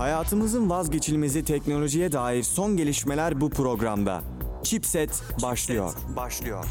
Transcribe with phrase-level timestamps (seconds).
[0.00, 4.22] Hayatımızın vazgeçilmezi teknolojiye dair son gelişmeler bu programda.
[4.62, 5.94] Chipset başlıyor.
[6.16, 6.64] Başlıyor.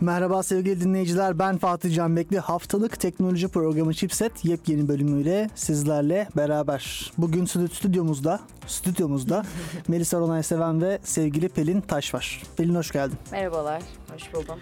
[0.00, 2.38] Merhaba sevgili dinleyiciler ben Fatih Can Bekli.
[2.38, 7.12] Haftalık teknoloji programı Chipset yepyeni bölümüyle sizlerle beraber.
[7.18, 9.42] Bugün stü- stüdyomuzda, stüdyomuzda
[9.88, 12.42] Melisa Ronay Seven ve sevgili Pelin Taş var.
[12.56, 13.18] Pelin hoş geldin.
[13.32, 14.58] Merhabalar, hoş buldum.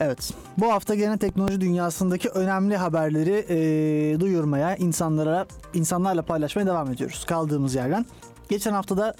[0.00, 0.32] Evet.
[0.58, 7.74] Bu hafta gene teknoloji dünyasındaki önemli haberleri eee, duyurmaya, insanlara insanlarla paylaşmaya devam ediyoruz kaldığımız
[7.74, 8.06] yerden.
[8.48, 9.14] Geçen haftada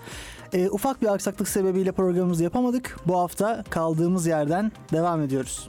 [0.53, 2.97] eee, ufak bir aksaklık sebebiyle programımızı yapamadık.
[3.07, 5.69] Bu hafta kaldığımız yerden devam ediyoruz.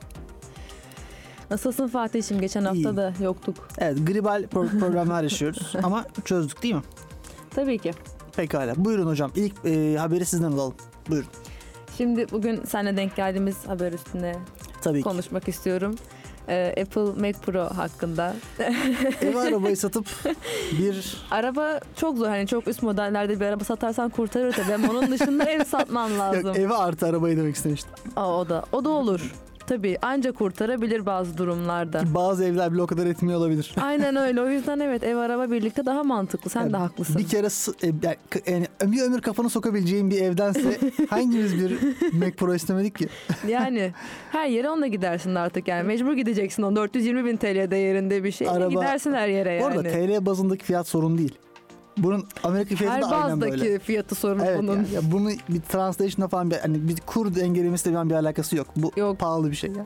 [1.51, 2.41] Nasılsın Fatih'im?
[2.41, 3.55] Geçen hafta da yoktuk.
[3.77, 6.83] Evet, gribal pro- problemler yaşıyoruz ama çözdük değil mi?
[7.55, 7.91] Tabii ki.
[8.35, 8.73] Pekala.
[8.85, 9.31] Buyurun hocam.
[9.35, 10.73] İlk eee, haberi sizden alalım.
[11.09, 11.29] Buyurun.
[11.99, 14.35] Şimdi bugün seninle denk geldiğimiz haber üstüne
[14.81, 15.03] Tabii ki.
[15.03, 15.95] konuşmak istiyorum.
[16.49, 18.35] Ee, Apple Mac Pro hakkında.
[19.21, 20.05] Ev arabayı satıp
[20.79, 22.27] bir Araba çok zor.
[22.27, 24.73] Hani çok üst modellerde bir araba satarsan kurtarır tabii.
[24.73, 26.47] Ama onun dışında ev satman lazım.
[26.47, 27.91] Yok, eve artı arabayı demek istemiştim.
[28.15, 28.65] Aa, o da.
[28.71, 29.33] O da olur.
[29.69, 32.03] Tabii anca kurtarabilir bazı durumlarda.
[32.13, 33.75] Bazı evler bile o kadar etmiyor olabilir.
[33.81, 34.41] Aynen öyle.
[34.41, 36.49] O yüzden evet ev araba birlikte daha mantıklı.
[36.49, 37.17] Sen Yani de haklısın.
[37.17, 37.47] Bir kere
[37.83, 37.87] e,
[38.47, 40.77] yani yani bir ömür kafanı sokabileceğin bir evdense
[41.09, 41.79] hangimiz bir
[42.13, 43.09] Mac Pro istemedik ki?
[43.47, 43.91] Yani
[44.31, 45.83] her yere onunla gidersin artık yani.
[45.83, 48.47] Mecbur gideceksin o 420 bin TL değerinde bir şey.
[48.49, 50.19] Araba- Gidersin her yere Bu arada yani.
[50.19, 51.35] TL bazındaki fiyat sorun değil.
[52.03, 53.79] Bunun Amerika fiyatı Her da aynen bazdaki böyle.
[53.79, 54.75] fiyatı sorun Evet bunun.
[54.75, 58.67] yani, ya bunu bir translation'la falan bir, hani bir kur dengelemesiyle falan bir alakası yok.
[58.75, 59.19] Bu Yok.
[59.19, 59.85] pahalı bir şey ya.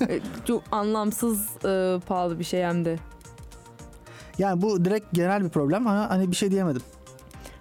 [0.08, 2.98] E, Çok anlamsız e, pahalı bir şey hem de.
[4.38, 6.82] Yani bu direkt genel bir problem ama hani bir şey diyemedim.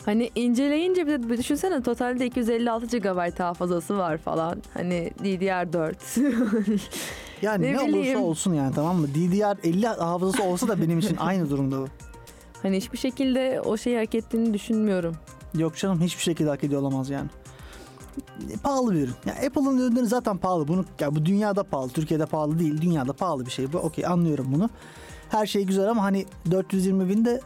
[0.05, 4.61] Hani inceleyince bir de düşünsene totalde 256 GB hafızası var falan.
[4.73, 5.94] Hani DDR4.
[7.41, 8.17] Yani Ne ne, bileyim.
[8.17, 9.07] olursa olsun yani tamam mı?
[9.07, 11.88] DDR50 hafızası olsa da benim için aynı durumda bu.
[12.63, 15.16] Hani hiçbir şekilde o şeyi hak ettiğini düşünmüyorum.
[15.57, 17.29] Yok canım hiçbir şekilde hak ediyor olamaz yani.
[18.53, 19.13] E, Pahalı bir ürün.
[19.25, 20.68] Ya Apple'ın ürünleri zaten pahalı.
[20.68, 21.90] Bunu ya bu dünyada pahalı.
[21.90, 22.81] Türkiye'de pahalı değil.
[22.81, 23.78] Dünyada pahalı bir şey bu.
[23.78, 24.69] Okey anlıyorum bunu.
[25.29, 27.41] Her şey güzel ama hani 420 bin de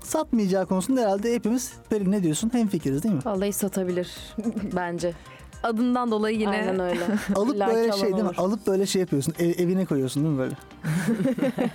[0.00, 2.50] satmayacağı konusunda herhalde hepimiz Pelin ne diyorsun?
[2.52, 3.20] Hemfikiriz değil mi?
[3.24, 4.10] Vallahi satabilir
[4.76, 5.12] bence.
[5.64, 7.00] Adından dolayı yine Aynen öyle.
[7.36, 8.30] Alıp İlla böyle şey değil mi?
[8.36, 9.34] Alıp böyle şey yapıyorsun.
[9.38, 10.54] ev- evine koyuyorsun değil mi böyle?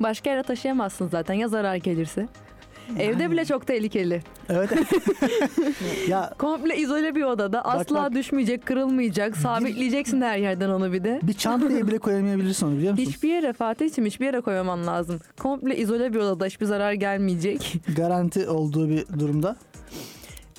[0.00, 2.28] başka yere taşıyamazsın zaten ya zarar gelirse.
[2.98, 4.22] Evde bile çok tehlikeli.
[4.48, 4.70] Evet.
[6.08, 8.12] ya Komple izole bir odada asla bak.
[8.12, 9.36] düşmeyecek, kırılmayacak.
[9.36, 11.20] Sabitleyeceksin her yerden onu bir de.
[11.22, 13.04] bir çantaya bile koyamayabilirsin onu biliyor musun?
[13.06, 15.20] Hiçbir yere Fatih'cim hiçbir yere koymaman lazım.
[15.40, 17.74] Komple izole bir odada hiçbir zarar gelmeyecek.
[17.96, 19.56] Garanti olduğu bir durumda.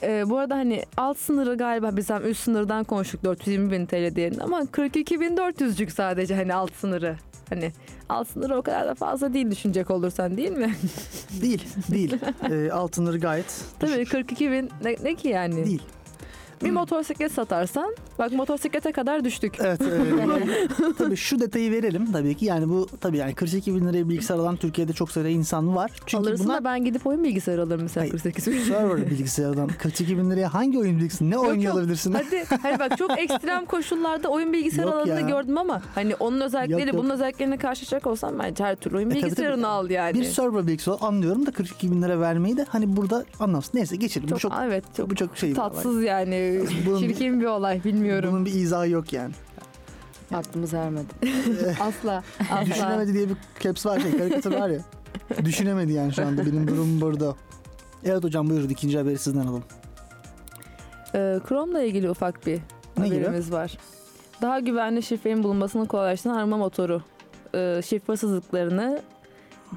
[0.04, 4.16] Ee, bu arada hani alt sınırı galiba biz hem üst sınırdan konuştuk 420 bin TL
[4.16, 7.18] diyelim ama 42 bin 400'cük sadece hani alt sınırı.
[7.50, 7.72] Hani
[8.10, 10.76] alt sınırı o kadar da fazla değil düşünecek olursan değil mi?
[11.42, 11.64] Değil.
[11.92, 12.18] Değil.
[12.52, 14.12] e, altınları gayet Tabii düşük.
[14.12, 15.66] 42 bin ne, ne ki yani?
[15.66, 15.82] Değil.
[16.64, 19.58] Bir motosiklet satarsan bak motosiklete kadar düştük.
[19.60, 19.82] Evet.
[19.82, 22.46] e, tabii şu detayı verelim tabii ki.
[22.46, 25.92] Yani bu tabii yani 42 bin liraya bilgisayar alan Türkiye'de çok sayıda insan var.
[26.06, 28.12] Çünkü Alırsın bunlar da ben gidip oyun bilgisayarı alırım mesela Hayır.
[28.12, 28.60] 48 bin.
[28.60, 31.76] server bilgisayardan 42 bin liraya hangi oyun bilgisayarı ne oynuyor yok.
[31.76, 32.14] olabilirsin?
[32.14, 35.28] Hadi hani bak çok ekstrem koşullarda oyun bilgisayarı Yok alanında ya.
[35.28, 37.04] gördüm ama hani onun özellikleri Yok, yok.
[37.04, 39.68] bunun özelliklerine karşılaşacak olsam bence her türlü oyun E, tabii, bilgisayarını tabii.
[39.68, 40.14] al yani.
[40.20, 43.74] Bir server bilgisayarı anlıyorum da 42 bin lira vermeyi de hani burada anlamsız.
[43.74, 44.28] Neyse geçelim.
[44.28, 46.55] çok, bu çok evet çok bu çok şey tatsız yani
[46.86, 48.30] Bunun- çirkin bir olay bilmiyorum.
[48.32, 49.34] Bunun bir izahı yok yani.
[50.34, 51.06] Aklımız ermedi.
[51.82, 52.24] Asla.
[52.52, 52.66] Asla.
[52.66, 54.80] Düşünemedi diye bir caps var şey karikatür var ya.
[55.46, 57.36] Düşünemedi yani şu anda benim durumum burada.
[58.06, 59.64] Evet hocam buyurun ikinci haberi sizden alalım.
[61.16, 62.60] Ee, Chrome'la ilgili ufak bir
[62.98, 63.18] Ne gibi?
[63.20, 63.78] haberimiz var.
[64.42, 67.02] Daha güvenli şifrenin bulunmasını kolaylaştıran arama motoru.
[67.56, 69.02] Ee, şifre hırsızlıklarını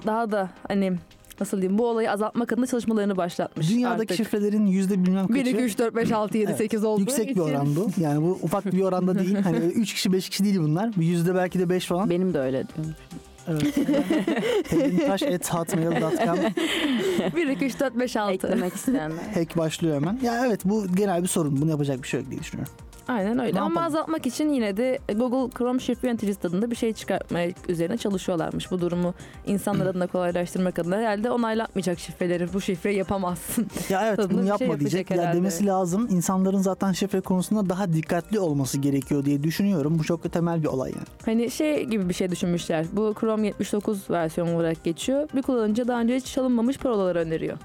[0.06, 0.92] daha da hani
[1.40, 4.16] nasıl diyeyim bu olayı azaltmak adına çalışmalarını başlatmış Dünyadaki artık.
[4.16, 7.26] şifrelerin yüzde bilmem kaçı 1, 2, 3, 4, 5, 6, 7, Evet, 8 olduğu yüksek
[7.26, 7.40] bir için.
[7.40, 7.90] oran bu.
[8.00, 9.34] Yani bu ufak bir oranda değil.
[9.44, 10.90] Hani 3 kişi 5 kişi değil bunlar.
[10.96, 12.10] Bu yüzde belki de 5 falan.
[12.10, 12.94] Benim de öyle diyorum.
[13.48, 13.74] Evet.
[14.70, 16.38] Pelintaş.hotmail.com
[17.36, 18.32] 1, 2, 3, 4, 5, 6.
[18.32, 19.16] Eklemek isteyenler.
[19.34, 20.18] Hack başlıyor hemen.
[20.22, 21.60] Ya evet bu genel bir sorun.
[21.62, 22.72] Bunu yapacak bir şey yok diye düşünüyorum.
[23.08, 23.54] Aynen öyle.
[23.54, 23.86] Ne Ama yapalım?
[23.86, 28.70] azaltmak için yine de Google Chrome şifre yöneticisi adında bir şey çıkartmaya üzerine çalışıyorlarmış.
[28.70, 29.14] Bu durumu
[29.46, 32.52] insanlar adına kolaylaştırmak adına herhalde onaylatmayacak şifreleri.
[32.52, 33.66] Bu şifreyi yapamazsın.
[33.88, 35.10] Ya evet bunu bir yapma şey diyecek.
[35.10, 36.08] Ya demesi lazım.
[36.10, 39.98] İnsanların zaten şifre konusunda daha dikkatli olması gerekiyor diye düşünüyorum.
[39.98, 41.04] Bu çok temel bir olay yani.
[41.24, 42.86] Hani şey gibi bir şey düşünmüşler.
[42.92, 45.28] Bu Chrome 79 versiyon olarak geçiyor.
[45.34, 47.58] Bir kullanıcı daha önce hiç çalınmamış parolalar öneriyor.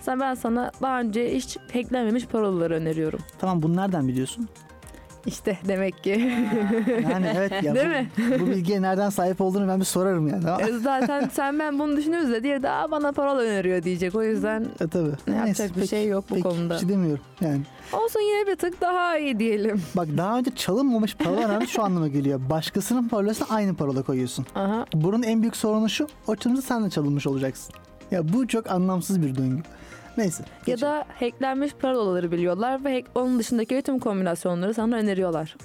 [0.00, 3.20] Sen ben sana daha önce hiç hacklenmemiş parolaları öneriyorum.
[3.38, 4.48] Tamam bunu nereden biliyorsun?
[5.26, 6.10] İşte demek ki.
[7.10, 8.40] Yani evet ya Değil bu, mi?
[8.40, 10.44] bu bilgiye nereden sahip olduğunu ben bir sorarım yani.
[10.62, 14.14] E, Zaten sen ben bunu düşünürüz de diğeri de "Aa, bana parol öneriyor diyecek.
[14.14, 15.08] O yüzden e, tabii.
[15.08, 16.74] yapacak Neyse, bir pek- şey yok bu pek konuda.
[16.74, 17.60] Bir şey demiyorum yani.
[17.92, 19.82] Olsun yine bir tık daha iyi diyelim.
[19.96, 22.40] Bak daha önce çalınmamış paralar şu anlama geliyor.
[22.50, 24.46] Başkasının parolasına aynı parola koyuyorsun.
[24.54, 24.84] Aha.
[24.94, 26.06] Bunun en büyük sorunu şu.
[26.26, 27.74] O çımızda sen de çalınmış olacaksın.
[28.10, 29.62] Ya bu çok anlamsız bir döngü.
[30.18, 30.42] Neyse.
[30.42, 30.92] Ya geçelim.
[30.92, 35.56] da hacklenmiş parolaları biliyorlar ve hack, onun dışındaki tüm kombinasyonları sana öneriyorlar.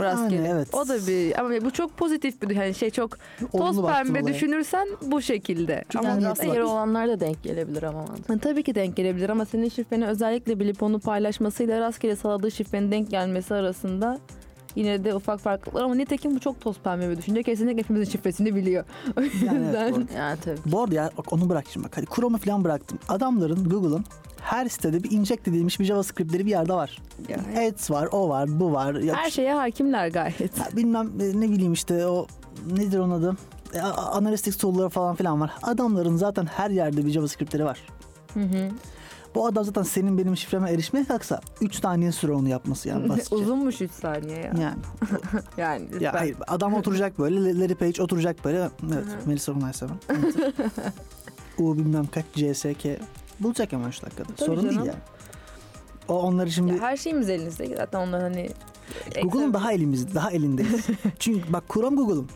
[0.00, 0.42] Rastgele.
[0.42, 0.74] Yani evet.
[0.74, 3.18] O da bir ama bu çok pozitif bir hani şey çok
[3.52, 4.34] toz Olumlu pembe olaya.
[4.34, 5.84] düşünürsen bu şekilde.
[5.88, 8.00] Çünkü ama yani rastgele olanlar da denk gelebilir ama.
[8.00, 12.90] Ha, Tabii ki denk gelebilir ama senin şifreni özellikle bilip onu paylaşmasıyla rastgele sağladığı şifrenin
[12.92, 14.18] denk gelmesi arasında
[14.74, 17.42] yine de ufak farklılıklar ama nitekim bu çok toz pembe bir düşünce.
[17.42, 18.84] Kesinlikle hepimizin şifresini biliyor.
[19.16, 20.04] O Yani yüzden evet, doğru.
[20.16, 20.58] Yani tabii.
[20.66, 21.96] Bu arada ya bak onu bırak şimdi bak.
[21.96, 22.98] Hadi Chrome'u falan bıraktım.
[23.08, 24.04] Adamların Google'ın
[24.40, 26.98] her sitede bir inject edilmiş bir JavaScript'leri bir yerde var.
[27.28, 28.94] Yani Ads var, o var, bu var.
[28.94, 30.40] Yok, her şeye hakimler gayet.
[30.58, 32.26] ya bilmem e, ne bileyim işte o
[32.70, 33.36] nedir onun adı?
[33.74, 35.50] E, a- Analytics tool'ları falan filan var.
[35.62, 37.78] Adamların zaten her yerde bir JavaScript'leri var.
[38.34, 38.68] Hı hı.
[39.34, 43.34] Bu adam zaten senin benim şifreme erişmeye kalksa 3 saniye süre onu yapması yani basitçe.
[43.34, 44.52] Uzunmuş 3 saniye ya.
[44.60, 44.76] Yani
[45.56, 46.18] Yani ya lütfen.
[46.18, 49.96] hayır adam oturacak böyle Larry Page oturacak böyle evet Melissa Onayseven
[51.58, 52.84] U bilmem kaç CSK
[53.40, 54.86] bulacak hemen şu dakikada Tabii sorun değil canım.
[54.86, 54.98] yani.
[56.08, 57.76] O onları şimdi Ya her şeyimiz elimizde.
[57.76, 58.50] Zaten onlar hani
[59.22, 60.86] Google'un daha elimizde, daha elindeyiz.
[61.18, 62.28] Çünkü bak Chrome Google'un.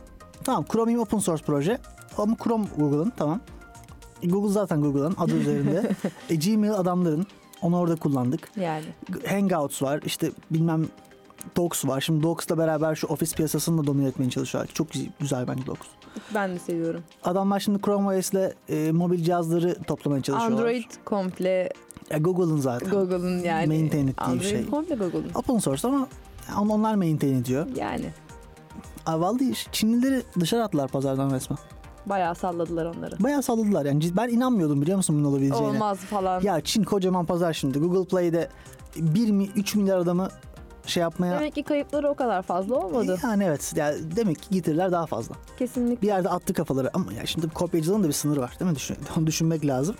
[0.44, 1.78] Tamam Chromium open source proje
[2.18, 3.40] ama Chrome Google'ın tamam.
[4.24, 5.90] E, Google zaten Google'ın adı üzerinde.
[6.30, 7.26] e, Gmail adamların.
[7.62, 8.50] Onu orada kullandık.
[8.56, 8.84] yani.
[9.28, 10.00] Hangouts var.
[10.06, 10.86] işte bilmem
[11.56, 12.00] Docs var.
[12.00, 14.70] Şimdi Docs'la beraber şu ofis piyasasını da domine etmeye çalışıyorlar.
[14.74, 14.86] Çok
[15.20, 15.86] güzel, bence Docs.
[16.34, 17.02] Ben de seviyorum.
[17.24, 20.58] Adamlar şimdi Chrome OS'le e, mobil cihazları toplamaya çalışıyorlar.
[20.58, 21.68] Android komple
[22.10, 22.90] Ya Google'ın zaten.
[22.90, 23.66] Google'ın yani.
[23.66, 24.66] Maintain ettiği Android şey.
[24.66, 25.30] komple Google'ın.
[25.34, 26.08] Open source ama
[26.60, 27.66] on- onlar maintain ediyor.
[27.76, 28.06] Yani.
[29.08, 31.58] Vallahi Çinlileri dışarı attılar pazardan resmen.
[32.06, 33.22] Bayağı salladılar onları.
[33.22, 34.16] Bayağı salladılar yani.
[34.16, 35.66] Ben inanmıyordum biliyor musun bunun olabileceğine.
[35.68, 36.40] Olmaz falan.
[36.40, 37.78] Ya Çin kocaman pazar şimdi.
[37.78, 38.48] Google Play'de
[38.96, 40.28] 1 mi 3 milyar adamı
[40.86, 43.18] şey yapmaya Demek ki kayıpları o kadar fazla olmadı.
[43.22, 45.34] yani evet ya demek ki getiriler daha fazla.
[45.58, 46.02] Kesinlikle.
[46.02, 48.76] Bir yerde attı kafaları ama ya şimdi kopyacılığın da bir sınırı var değil mi?
[48.76, 49.96] Düşün, onu düşünmek lazım.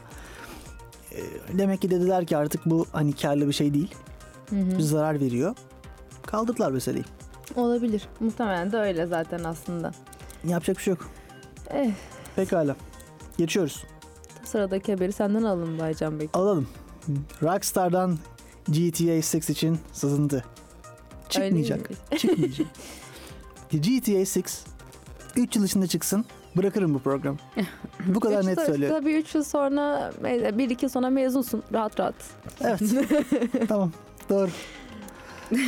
[1.12, 3.94] Ee, Demek ki dediler ki artık bu hani karlı bir şey değil.
[4.50, 4.78] Hı hı.
[4.78, 5.54] Bir zarar veriyor.
[6.26, 7.04] Kaldırdılar meseleyi.
[7.56, 8.08] Olabilir.
[8.20, 9.90] Muhtemelen de öyle zaten aslında.
[10.44, 11.08] Yapacak bir şey yok.
[11.70, 11.90] Eh,
[12.36, 12.76] Pekala.
[13.38, 13.84] Geçiyoruz.
[14.44, 16.28] sıradaki haberi senden alalım Baycan Bey.
[16.34, 16.68] Alalım.
[17.42, 18.18] Rockstar'dan
[18.68, 20.44] GTA 6 için sızıntı.
[21.28, 21.90] Çıkmayacak.
[22.18, 22.66] Çıkmayacak.
[23.72, 24.40] GTA 6
[25.36, 26.24] 3 yıl içinde çıksın.
[26.56, 27.36] Bırakırım bu programı.
[28.06, 28.98] Bu kadar Üç net söylüyorum.
[29.00, 31.62] Tabii 3 yıl sonra, 1-2 yıl sonra mezunsun.
[31.72, 32.14] Rahat rahat.
[32.60, 32.80] Evet.
[33.68, 33.92] tamam.
[34.28, 34.50] Doğru.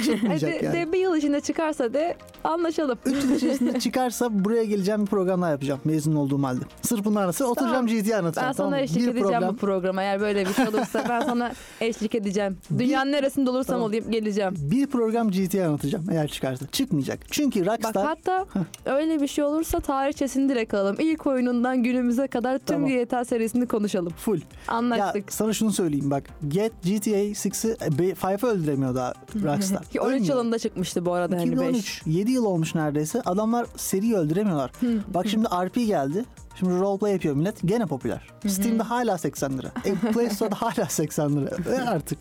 [0.05, 0.77] Çıkmayacak Hadi yani.
[0.77, 2.99] de bir yıl içinde çıkarsa de anlaşalım.
[3.07, 6.61] 3 yıl içerisinde çıkarsa buraya geleceğim bir program daha yapacağım mezun olduğum halde.
[6.83, 8.03] Sırf bunun arası oturacağım Tamam.
[8.03, 8.49] GTA anlatacağım.
[8.49, 8.79] Ben sana tamam mı?
[8.79, 10.03] eşlik bir edeceğim program, bu programa.
[10.03, 12.59] Eğer böyle bir şey olursa ben sana eşlik edeceğim.
[12.71, 13.89] Bir- Dünyanın neresinde olursam Tamam.
[13.89, 14.55] olayım geleceğim.
[14.59, 16.67] bir program GTA anlatacağım eğer çıkarsa.
[16.73, 17.19] Çıkmayacak.
[17.31, 18.47] Çünkü Bak Rockstar hatta
[18.87, 20.97] öyle bir şey olursa tarihçesini direkt alalım.
[20.99, 22.89] İlk oyunundan günümüze kadar tüm Tamam.
[22.91, 24.13] GTA serisini konuşalım.
[24.17, 24.37] full.
[24.39, 25.33] Ya Anlaştık.
[25.33, 26.25] sana şunu söyleyeyim bak.
[26.49, 29.13] Get GTA 6'ı 5'ı öldüremiyor daha
[29.45, 29.66] Rockstar.
[29.69, 30.35] Ki 13 Ölmüyor.
[30.35, 31.53] yılında çıkmıştı bu arada hani 5.
[31.53, 32.03] 2013.
[32.07, 33.23] 7 yıl olmuş neredeyse.
[33.25, 34.73] Adamlar seriyi öldüremiyorlar.
[35.15, 36.25] Bak şimdi RP geldi.
[36.59, 37.63] Şimdi roleplay yapıyor millet.
[37.65, 38.31] Gene popüler.
[38.47, 39.69] Steam'de hala 80 lira.
[39.85, 41.51] E, Play Store'da hala 80 lira.
[41.67, 42.19] Ve artık.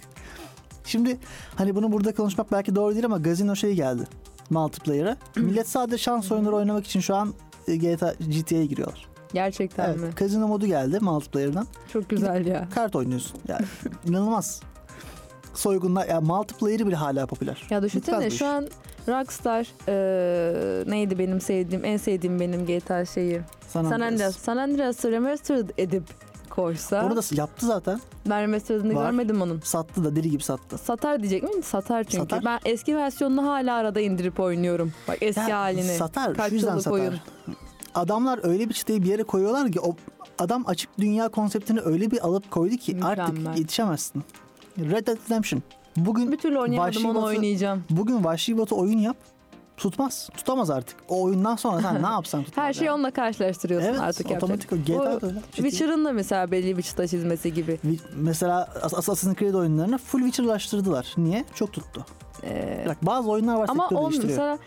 [0.86, 1.18] Şimdi
[1.56, 4.04] hani bunu burada konuşmak belki doğru değil ama gazino şey geldi.
[4.50, 5.18] Multiplayer'a.
[5.36, 7.34] Millet sadece şans oyunları oynamak için şu an
[7.68, 9.08] e, GTA GTA'ya giriyorlar.
[9.34, 9.96] Gerçekten mi?
[10.04, 11.68] Evet, kazino modu geldi multiplayer'dan.
[11.94, 12.68] Çok güzel ya.
[12.76, 13.38] Kart oynuyorsun.
[13.48, 13.66] Yani
[14.06, 14.62] inanılmaz.
[15.60, 17.64] Soygunlar, ya multiplayer'ı bile hala popüler.
[17.70, 18.68] Ya düşünsene şu an
[19.08, 23.42] Rockstar eee, neydi benim sevdiğim en sevdiğim benim GTA şeyi.
[23.68, 24.36] San San Andreas.
[24.38, 26.04] San Andreas'ı remastered edip
[26.50, 27.06] koysa.
[27.06, 28.00] Onu da yaptı zaten.
[28.30, 29.06] Ben remastered'ını Var.
[29.06, 29.60] görmedim onun.
[29.60, 30.78] Sattı da deli gibi sattı.
[30.78, 31.64] Satar diyecek miyim?
[31.64, 32.18] Satar çünkü.
[32.18, 32.46] Satar.
[32.46, 34.94] Ben eski versiyonunu hala arada indirip oynuyorum.
[35.08, 35.96] Bak eski Ya, halini.
[35.98, 36.34] Satar.
[36.34, 36.92] Kaç şu yüzden satar.
[36.92, 37.14] oyun.
[37.96, 39.96] Adamlar öyle bir çıtayı bir yere koyuyorlar ki o
[40.40, 43.26] adam açık dünya konseptini öyle bir alıp koydu ki Mükemmel.
[43.26, 44.24] artık yetişemezsin.
[44.80, 45.62] Red Dead Redemption.
[45.98, 47.84] Bugün Bir türlü oynayamadım Vahşi onu Batı- oynayacağım.
[47.90, 49.18] bugün Vahşi Batı oyun yap.
[49.78, 50.30] Tutmaz.
[50.38, 50.98] Tutamaz artık.
[51.10, 52.66] O oyundan sonra sen ne yapsan tutmaz.
[52.66, 52.96] Her şeyi yani.
[52.96, 54.76] onunla karşılaştırıyorsun Evet artık otomatik o.
[54.78, 55.40] GTA öyle.
[55.56, 57.80] Witcher'ın da mesela belli bir çıta çizmesi gibi.
[58.16, 61.14] Mesela As- Assassin's Creed oyunlarını full Witcher'laştırdılar.
[61.18, 61.46] Niye?
[61.56, 62.06] Çok tuttu.
[62.44, 64.30] Ee, Bak bazı oyunlar var ama sektör o değiştiriyor.
[64.40, 64.58] mesela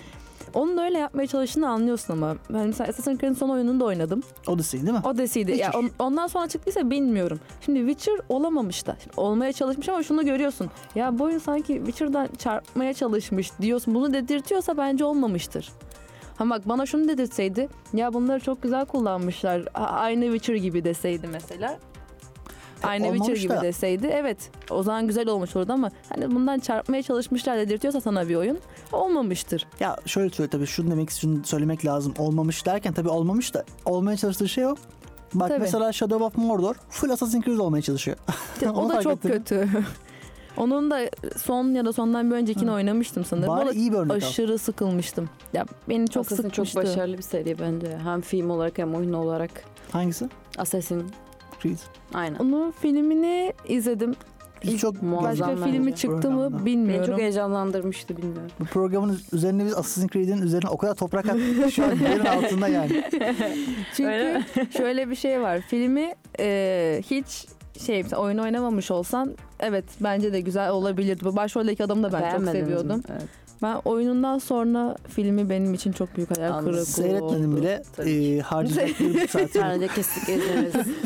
[0.54, 2.36] Onun öyle yapmaya çalıştığını anlıyorsun ama.
[2.50, 4.22] Ben mesela Assassin's Creed'in son oyununu da oynadım.
[4.46, 5.00] Odyssey değil mi?
[5.04, 5.52] Odyssey'di.
[5.56, 7.40] Ya on- ondan sonra çıktıysa bilmiyorum.
[7.60, 8.96] Şimdi Witcher olamamış da.
[9.02, 10.70] Şimdi olmaya çalışmış ama şunu görüyorsun.
[10.94, 13.94] Ya bu oyun sanki Witcher'dan çarpmaya çalışmış diyorsun.
[13.94, 15.72] Bunu dedirtiyorsa bence olmamıştır.
[16.36, 17.68] Ha bak bana şunu dedirtseydi.
[17.92, 19.62] Ya bunları çok güzel kullanmışlar.
[19.74, 21.78] Aynı Witcher gibi deseydi mesela.
[22.82, 23.62] Aynı Witcher gibi da.
[23.62, 28.34] deseydi evet o zaman güzel olmuş olurdu ama hani bundan çarpmaya çalışmışlar dedirtiyorsa sana bir
[28.34, 28.58] oyun
[28.92, 29.66] olmamıştır.
[29.80, 32.14] Ya şöyle söyle tabii şunu demek şunu söylemek lazım.
[32.18, 34.76] Olmamış derken tabii olmamış da olmaya çalıştığı şey o.
[35.34, 35.60] Bak Tabii.
[35.60, 38.16] mesela Shadow of Mordor full Assassin's Creed olmaya çalışıyor.
[38.66, 39.68] o Onu da çok kötü.
[40.56, 41.00] Onun da
[41.36, 42.74] son ya da sondan bir öncekini Hı.
[42.74, 43.48] oynamıştım sanırım.
[43.48, 44.16] O Bari iyi bir örnek al.
[44.16, 45.30] aşırı sıkılmıştım.
[45.52, 46.74] Ya beni çok Assassin sıkmıştı.
[46.74, 47.98] çok başarılı bir seri bence.
[48.04, 49.50] Hem film olarak hem oyun olarak.
[49.92, 50.28] Hangisi?
[50.58, 51.04] Assassin.
[51.62, 51.78] Creed.
[52.14, 52.36] Aynen.
[52.38, 54.14] Onun filmini izledim.
[54.64, 55.72] Biz çok muazzam Başka bence.
[55.72, 56.56] filmi çıktı mı Programda.
[56.58, 57.06] Beni bilmiyorum.
[57.06, 58.50] çok heyecanlandırmıştı bilmiyorum.
[58.60, 62.68] Bu programın üzerine biz Assassin's Creed'in üzerine o kadar toprak attık şu an yerin altında
[62.68, 63.04] yani.
[63.96, 64.42] Çünkü Öyle
[64.76, 65.60] şöyle bir şey var.
[65.60, 67.46] Filmi e, hiç
[67.86, 71.24] şey oyun oynamamış olsan evet bence de güzel olabilirdi.
[71.24, 72.50] Bu başroldeki adamı da ben çok mi?
[72.50, 73.02] seviyordum.
[73.12, 73.22] Evet.
[73.62, 77.56] Ben oyunundan sonra filmi benim için çok büyük hayal kırıklığı Seyretmedim oldu.
[77.60, 79.50] bile Tabii e, harcayacak bir yok.
[79.54, 80.96] Bence kesinlikle izlemelisin.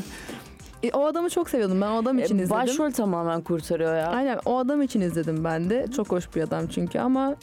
[0.82, 1.80] E, o adamı çok seviyordum.
[1.80, 2.50] Ben o adam için E, izledim.
[2.50, 4.06] Başrol tamamen kurtarıyor ya.
[4.08, 5.86] Aynen o adam için izledim ben de.
[5.96, 7.36] Çok hoş bir adam çünkü ama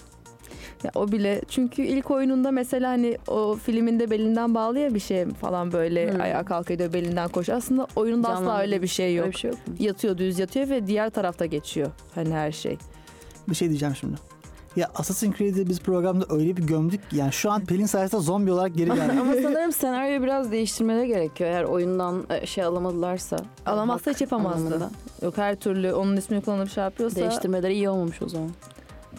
[0.83, 5.25] ya o bile çünkü ilk oyununda mesela hani o filminde belinden bağlı ya bir şey
[5.25, 6.21] falan böyle Hmm.
[6.21, 7.49] ayağa kalkıyor belinden koş.
[7.49, 8.61] Aslında oyunda asla Canlandırmış.
[8.67, 9.25] öyle bir şey yok.
[9.25, 9.73] Öyle bir şey yok mu?
[9.79, 12.77] Yatıyor düz yatıyor ve diğer tarafta geçiyor hani her şey.
[13.49, 14.15] Bir şey diyeceğim şimdi.
[14.79, 18.51] Ya Assassin's Creed'i biz programda öyle bir gömdük ki yani şu an Pelin sayesinde zombi
[18.51, 19.13] olarak geri geldi.
[19.21, 21.49] Ama sanırım senaryoyu biraz değiştirmeleri gerekiyor.
[21.49, 23.37] Eğer oyundan e, şey alamadılarsa.
[23.65, 24.57] Alamazsa hiç yapamazdı.
[24.65, 24.89] anlamında.
[25.21, 28.49] Yok her türlü onun ismini kullanıp şey yapıyorsa Değiştirmeleri iyi olmamış o zaman.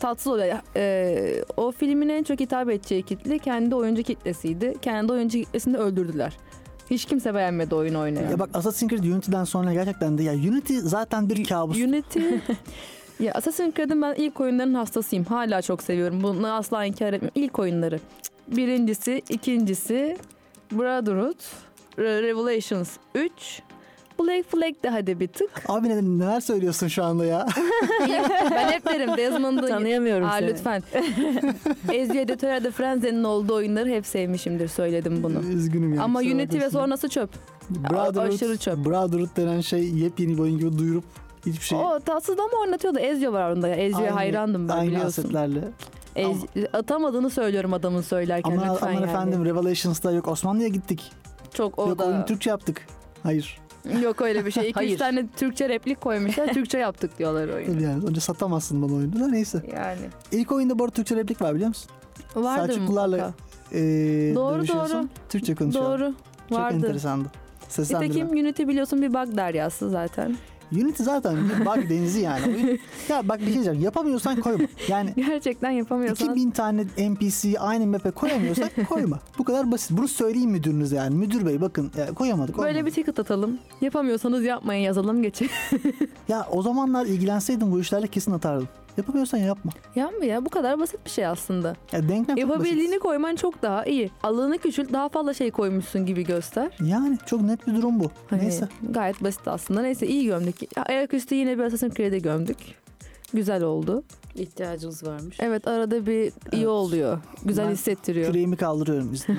[0.00, 0.59] tatsız oluyor.
[0.76, 4.75] Ee, o filmin en çok hitap edeceği kitle kendi oyuncu kitlesiydi.
[4.83, 6.37] Kendi oyuncu kitlesini öldürdüler.
[6.90, 8.31] Hiç kimse beğenmedi oyun oynayan.
[8.31, 11.76] ya bak Assassin's Creed Unity'den sonra gerçekten de ya Unity zaten bir kabus.
[11.76, 12.21] Unity
[13.21, 15.25] ya Assassin's Creed'in ben ilk oyunların hastasıyım.
[15.25, 16.23] Hala çok seviyorum.
[16.23, 17.43] Bunu asla inkar etmiyorum.
[17.43, 18.00] İlk oyunları.
[18.49, 20.17] Birincisi, ikincisi
[20.73, 21.41] Brotherhood,
[21.99, 23.33] Re- Revelations 3,
[24.21, 25.50] Black Flag de hadi bir tık.
[25.69, 27.47] Abi ne, neler söylüyorsun şu anda ya?
[28.50, 30.49] ben hep derim Desmond'ı Tanıyamıyorum Aa, seni.
[30.49, 30.83] lütfen.
[31.93, 35.41] Ezio de Terra de Frenze'nin olduğu oyunları hep sevmişimdir söyledim bunu.
[35.41, 36.03] Üzgünüm yani.
[36.03, 37.31] Ama Unity ve sonrası çöp.
[37.71, 38.77] Brotherhood, aşırı çöp.
[38.85, 41.05] Brotherhood denen şey yepyeni bir oyun gibi duyurup
[41.47, 42.99] hiçbir şey O tatsız ama oynatıyordu.
[42.99, 43.69] Ezio var onda.
[43.69, 43.75] ya.
[43.75, 45.23] Ezio'ya Aynı- hayrandım ben aynı biliyorsun.
[45.23, 45.61] asetlerle.
[46.17, 49.11] Ez- atamadığını söylüyorum adamın söylerken Ama lütfen aman yani.
[49.11, 51.13] efendim Revelations'ta yok Osmanlı'ya gittik.
[51.55, 52.05] Çok o yok da.
[52.05, 52.87] oyunu Türkçe yaptık.
[53.23, 53.61] Hayır.
[54.03, 54.63] Yok öyle bir şey.
[54.63, 54.99] İki üç Hayır.
[54.99, 56.47] tane Türkçe replik koymuşlar.
[56.55, 57.73] Türkçe yaptık diyorlar oyunu.
[57.73, 59.63] Tabii yani önce satamazsın bana oyunu da neyse.
[59.75, 60.01] Yani.
[60.33, 61.91] İlk oyunda bu arada Türkçe replik var biliyor musun?
[62.37, 63.35] Vardır Selçuklularla mutlaka.
[63.73, 65.09] Ee, Doğru, dövüşüyorsun, doğru.
[65.29, 65.85] Türkçe konuşuyor.
[65.99, 66.15] Doğru.
[66.49, 66.77] Çok Vardı.
[66.77, 67.29] enteresandı.
[67.69, 68.15] Seslendirme.
[68.15, 70.37] Nitekim Unity biliyorsun bir bug deryası zaten.
[70.73, 72.79] Unity zaten bir bug denizi yani.
[73.09, 73.81] Ya bak bir şey diyeceğim.
[73.81, 74.65] Yapamıyorsan koyma.
[74.89, 79.21] Yani Gerçekten yapamıyorsan 2000 tane NPC'yi aynı map'e koyamıyorsan koyma.
[79.39, 79.91] Bu kadar basit.
[79.91, 81.15] Bunu söyleyeyim müdürünüze yani.
[81.15, 82.59] Müdür bey bakın ya, koyamadık.
[82.59, 82.87] böyle olmadı.
[82.87, 83.59] bir ticket atalım.
[83.81, 85.50] Yapamıyorsanız yapmayın yazalım geçin.
[86.29, 88.69] Ya o zamanlar ilgilenseydim bu işlerle kesin atardım.
[88.97, 89.73] Yapamıyorsan yapma.
[89.97, 91.77] Yapma ya bu kadar basit bir şey aslında.
[91.93, 93.03] Ya denklem Yapabildiğini basit.
[93.03, 94.11] koyman çok daha iyi.
[94.23, 96.71] Alanı küçült daha fazla şey koymuşsun gibi göster.
[96.85, 98.11] Yani çok net bir durum bu.
[98.31, 98.69] Hani Neyse.
[98.91, 99.83] Gayet basit aslında.
[99.83, 100.77] Neyse iyi gömdük.
[100.77, 102.57] Ya, Ayaküstü yine bir Assassin's Creed'e gömdük.
[103.35, 104.03] Güzel oldu.
[104.35, 105.37] İhtiyacınız varmış.
[105.41, 106.67] Evet arada bir iyi Evet.
[106.67, 107.19] oluyor.
[107.45, 108.27] Güzel Ben hissettiriyor.
[108.27, 109.39] Küreğimi kaldırıyorum izin.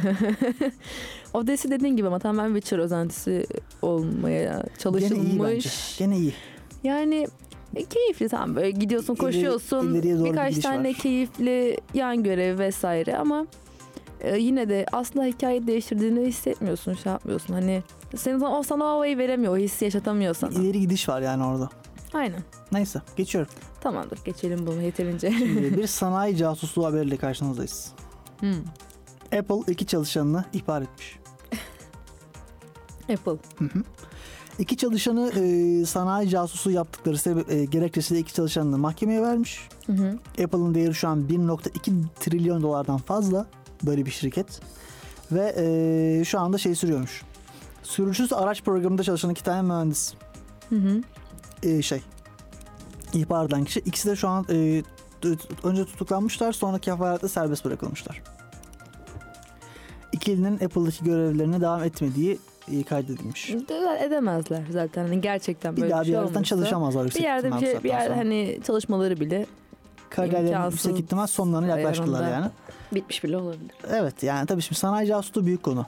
[1.34, 3.46] Odyssey dediğin gibi ama tamamen Witcher özentisi
[3.82, 5.62] olmaya Gene iyi bence.
[5.62, 5.98] çalışılmış.
[5.98, 6.34] Gene iyi.
[6.84, 7.28] Yani
[7.76, 10.96] e, keyifli tam böyle gidiyorsun İleri- koşuyorsun bir birkaç gidiş tane var.
[10.96, 13.46] keyifli yan görev vesaire ama
[14.20, 17.84] e, yine de aslında hikayeyi değiştirdiğini hissetmiyorsun şey yapmıyorsun hani
[18.16, 20.52] senin o sana o havayı veremiyor o hissi yaşatamıyor sana.
[20.52, 21.70] İleri gidiş var yani orada.
[22.14, 22.40] Aynen
[22.72, 23.52] Neyse geçiyorum.
[23.82, 25.32] tamamdır geçelim bunu yeterince.
[25.32, 27.92] Şimdi bir sanayi casusluğu haberiyle karşınızdayız.
[28.40, 28.54] Hmm.
[29.40, 31.20] Apple iki çalışanını ihbar etmiş.
[33.14, 33.32] Apple.
[33.60, 33.84] Hı hı.
[34.60, 39.70] İki çalışanı e, sanayi casusu yaptıkları sebep, e, gerekçesiyle iki çalışanını mahkemeye vermiş.
[39.86, 40.20] Hı hı.
[40.44, 43.46] Apple'ın değeri şu an 1.2 trilyon dolardan fazla
[43.84, 44.62] böyle bir şirket.
[45.32, 47.24] Ve e, şu anda şey sürüyormuş.
[47.84, 50.14] Sürücüsüz araç programında çalışan iki tane mühendis
[50.70, 51.02] Hı hı.
[51.64, 52.02] e, şey
[53.14, 53.80] ihbar eden kişi.
[53.80, 54.84] İkisi de şu an e,
[55.64, 58.22] önce tutuklanmışlar sonra kefaletle serbest bırakılmışlar.
[60.12, 62.40] İkilinin Apple'daki görevlerine devam etmediği
[62.72, 63.50] e, kaydedilmiş.
[63.70, 66.44] De- Edemezler zaten hani gerçekten Bir böyle daha bir bir şey yerden olmuşsa.
[66.56, 67.08] çalışamazlar.
[67.10, 69.46] Bir yerde bir şey bir yerde hani çalışmaları bile
[70.10, 72.46] Kariyerlerin yüksek ihtimal sonlarına yaklaştılar yani.
[72.94, 73.72] Bitmiş bile olabilir.
[73.90, 75.86] Evet yani tabii şimdi sanayi casusluğu büyük konu.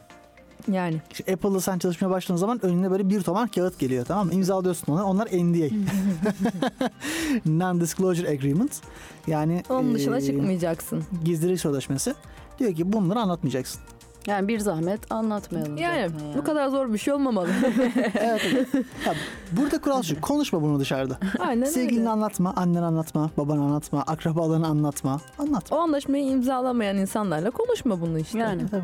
[0.72, 1.02] Yani.
[1.34, 4.34] Apple'da sen çalışmaya başladığın zaman önüne böyle bir tomar kağıt geliyor tamam mı?
[4.34, 5.04] İmzalıyorsun onu.
[5.04, 5.76] Onlar NDA.
[7.46, 8.82] Non-Disclosure Agreement.
[9.28, 11.04] Yani Onun dışına e, çıkmayacaksın.
[11.26, 12.14] gizlilik sözleşmesi.
[12.60, 13.82] Diyor ki bunları anlatmayacaksın.
[14.28, 17.50] Yani bir zahmet anlatmayalım Yani zaten bu kadar zor bir şey olmamalı.
[17.98, 18.68] evet, evet.
[19.06, 19.14] Ya,
[19.52, 20.22] burada kural şu.
[20.22, 21.18] Konuşma bunu dışarıda.
[21.40, 22.10] Aynen Sevgilini öyle.
[22.10, 25.22] anlatma, annen anlatma, baban anlatma, akrabalarını anlatma.
[25.40, 25.78] Anlatma.
[25.78, 28.40] O anlaşmayı imzalamayan insanlarla konuşma bunu işte.
[28.40, 28.70] Yani.
[28.72, 28.84] Tabii.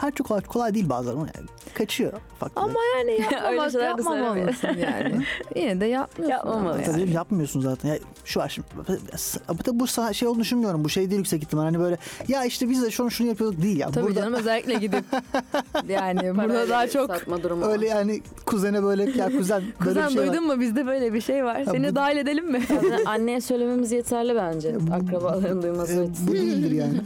[0.00, 2.12] Her çok kolay, kolay değil bazen ama yani kaçıyor.
[2.36, 5.24] Ufak Ama yani Öyle yapmamak de yapmamalısın yani.
[5.56, 6.82] Yine de yapmıyorsun.
[6.84, 7.10] Tabii yani.
[7.12, 7.88] yapmıyorsun zaten.
[7.88, 8.68] Ya şu var şimdi.
[9.64, 10.84] Tabii bu şey olduğunu düşünmüyorum.
[10.84, 11.62] Bu şey değil yüksek ihtimal.
[11.62, 13.90] Hani böyle ya işte biz de şunu şunu yapıyorduk değil ya.
[13.90, 15.04] Tabii Burada canım özellikle gidip
[15.88, 17.72] yani burada daha çok satma durumu var.
[17.72, 20.26] öyle yani kuzene böyle ya kuzen böyle Kuzen bir şey var.
[20.28, 21.62] duydun mu bizde böyle bir şey var.
[21.70, 22.60] Seni bu- dahil edelim mi?
[23.06, 24.76] Anneye söylememiz yeterli bence.
[24.92, 27.00] Akrabaların duyması E, bu değildir yani.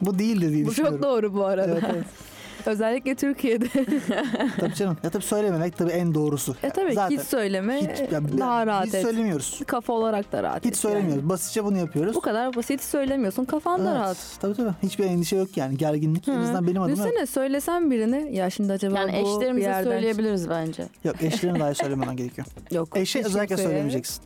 [0.00, 1.00] Bu değildir diye Bu düşünüyorum.
[1.00, 1.72] çok doğru bu arada.
[1.72, 2.04] Evet, evet.
[2.66, 3.66] Özellikle Türkiye'de.
[4.60, 4.96] Tabii canım.
[5.02, 6.56] Ya tabii söylememek tabii en doğrusu.
[6.62, 9.02] E tabii Zaten hiç söyleme hiç- ya daha rahat Hiç et.
[9.02, 9.60] söylemiyoruz.
[9.66, 11.28] Kafa olarak da rahat et Hiç söylemiyoruz.
[11.28, 12.08] Basitçe bunu yapıyoruz.
[12.08, 12.16] Yani.
[12.16, 13.44] Bu kadar basit söylemiyorsun.
[13.44, 14.16] Kafan da Evet, rahat.
[14.40, 14.70] Tabii tabii.
[14.82, 15.76] Hiçbir endişe yok yani.
[15.76, 16.28] Gerginlik.
[16.28, 16.38] En Hı.
[16.40, 16.96] azından benim adıma.
[17.04, 20.82] Düşünsene söylesen birine ya şimdi acaba Yani bu bir eşlerimize yerden söyleyebiliriz bence.
[21.04, 22.46] Yok eşlerine dahi söylememen gerekiyor.
[22.70, 22.88] Yok.
[22.96, 24.22] Eşe hiç özellikle söylemeyeceksin.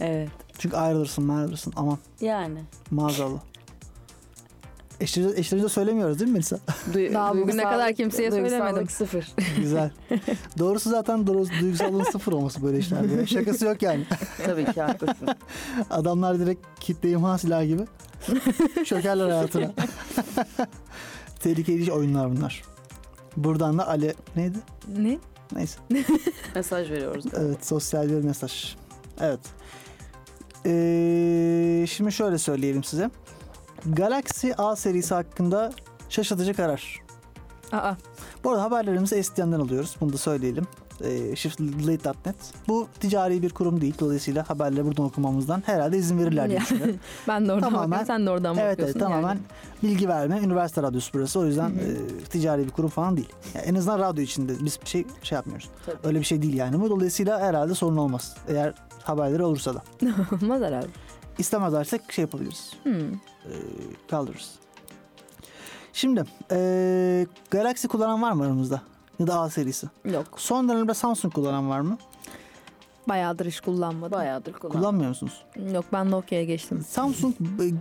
[0.00, 0.28] Evet.
[0.58, 1.72] Çünkü ayrılırsın ayrılırsın.
[1.76, 2.58] Aman Yani.
[2.90, 3.40] maazallah.
[5.02, 6.58] Eşlerimize, eşlerimize söylemiyoruz değil mi Melisa?
[6.92, 8.88] Duy- Daha bugüne kadar kimseye söylemedim.
[8.88, 9.32] sıfır.
[9.60, 9.90] Güzel.
[10.58, 13.26] Doğrusu zaten doğrusu, duygusallığın sıfır olması böyle işlerde.
[13.26, 14.06] Şakası yok yani.
[14.46, 15.28] Tabii ki haklısın.
[15.90, 17.82] Adamlar direkt kitle imha silahı gibi
[18.84, 19.72] çökerler hayatına.
[21.40, 22.62] Tehlikeli oyunlar bunlar.
[23.36, 24.58] Buradan da Ali neydi?
[24.96, 25.18] Ne?
[25.52, 25.78] Neyse.
[26.54, 27.24] Mesaj veriyoruz.
[27.36, 28.74] Evet sosyal bir mesaj.
[29.20, 29.40] Evet.
[30.66, 33.10] Ee, şimdi şöyle söyleyelim size.
[33.86, 35.72] Galaxy A serisi hakkında
[36.08, 37.00] şaşırtıcı karar.
[37.72, 37.94] Aa,
[38.44, 39.96] Bu arada haberlerimizi STN'den alıyoruz.
[40.00, 40.66] Bunu da söyleyelim.
[41.04, 42.36] Ee, Shiftlate.net.
[42.68, 43.94] Bu ticari bir kurum değil.
[44.00, 46.96] Dolayısıyla haberleri buradan okumamızdan herhalde izin verirler diye düşünüyorum.
[47.28, 48.06] ben de oradan Tamamen- bakıyorum.
[48.06, 49.00] Sen de oradan evet bakıyorsun.
[49.00, 49.38] evet tamamen yani.
[49.82, 50.38] bilgi verme.
[50.42, 51.40] Üniversite radyosu burası.
[51.40, 53.28] O yüzden e, ticari bir kurum falan değil.
[53.54, 55.68] Yani en azından radyo içinde biz bir şey şey yapmıyoruz.
[55.86, 55.96] Tabii.
[56.04, 56.80] Öyle bir şey değil yani.
[56.80, 58.36] Bu dolayısıyla herhalde sorun olmaz.
[58.48, 59.82] Eğer haberleri olursa da.
[60.42, 60.86] Olmaz herhalde.
[61.38, 62.72] İstemezlersek şey yapabiliriz.
[62.82, 63.12] Hmm.
[63.12, 63.52] e,
[64.10, 64.50] kaldırırız.
[65.92, 68.80] Şimdi e, Galaxy kullanan var mı aramızda?
[69.18, 69.86] Ya da A serisi.
[70.04, 70.26] Yok.
[70.36, 71.98] Son dönemde Samsung kullanan var mı?
[73.08, 74.18] Bayağıdır hiç kullanmadım.
[74.18, 74.72] Bayağıdır kullan.
[74.72, 75.42] Kullanmıyor musunuz?
[75.72, 76.84] Yok ben Nokia'ya geçtim.
[76.88, 77.34] Samsung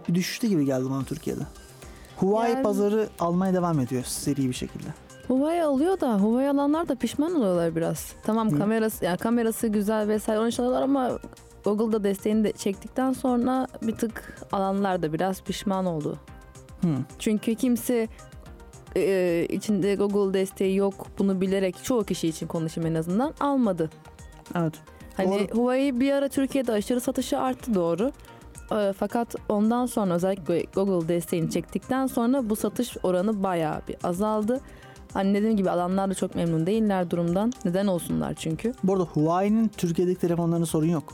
[0.10, 1.42] e, düşüşte gibi geldi bana Türkiye'de.
[2.18, 4.88] Huawei Yani- pazarı almaya devam ediyor seri bir şekilde.
[5.28, 8.14] Huawei alıyor da Huawei alanlar da pişman oluyorlar biraz.
[8.24, 8.60] Tamam Niye?
[8.60, 11.12] kamerası yani kamerası güzel vesaire onu çalıyorlar ama
[11.64, 16.18] Google'da desteğini de çektikten sonra bir tık alanlar da biraz pişman oldu.
[16.82, 16.88] Hı.
[17.20, 18.08] Çünkü kimse
[18.96, 23.90] e, içinde Google desteği yok bunu bilerek çoğu kişi için konuşayım en azından almadı.
[24.56, 24.74] Evet.
[25.18, 28.12] Hani Huawei bir ara Türkiye'de aşırı satışı arttı doğru.
[28.72, 34.62] E, fakat ondan sonra özellikle Google desteğini çektikten sonra bu satış oranı bayağı bir azaldı.
[35.14, 37.54] Hani dediğim gibi alanlar da çok memnun değiller durumdan.
[37.66, 38.74] Neden olsunlar çünkü.
[38.84, 41.14] Bu arada Huawei'nin Türkiye'deki telefonlarında sorun yok.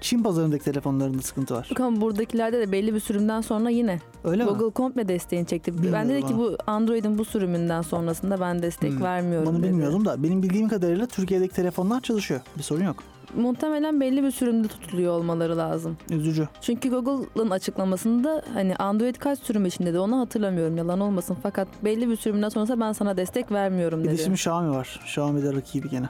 [0.00, 1.68] Çin pazarındaki telefonlarında sıkıntı var.
[1.80, 4.50] Ama buradakilerde de belli bir sürümden sonra yine Öyle mi?
[4.50, 5.72] Google komple desteğini çekti.
[5.76, 9.02] ben Bilmiyorum dedi ki bu Android'in bu sürümünden sonrasında ben destek Hmm.
[9.02, 9.66] vermiyorum Bunu dedi.
[9.66, 12.40] bilmiyordum da benim bildiğim kadarıyla Türkiye'deki telefonlar çalışıyor.
[12.58, 12.96] Bir sorun yok.
[13.36, 15.96] Muhtemelen belli bir sürümde tutuluyor olmaları lazım.
[16.10, 16.48] Üzücü.
[16.60, 21.36] Çünkü Google'ın açıklamasında hani Android kaç sürüm içinde de onu hatırlamıyorum yalan olmasın.
[21.42, 24.18] Fakat belli bir sürümden sonrası ben sana destek vermiyorum Bir de dedi.
[24.22, 25.00] şimdi Xiaomi var.
[25.04, 26.06] Xiaomi de rakibi gene.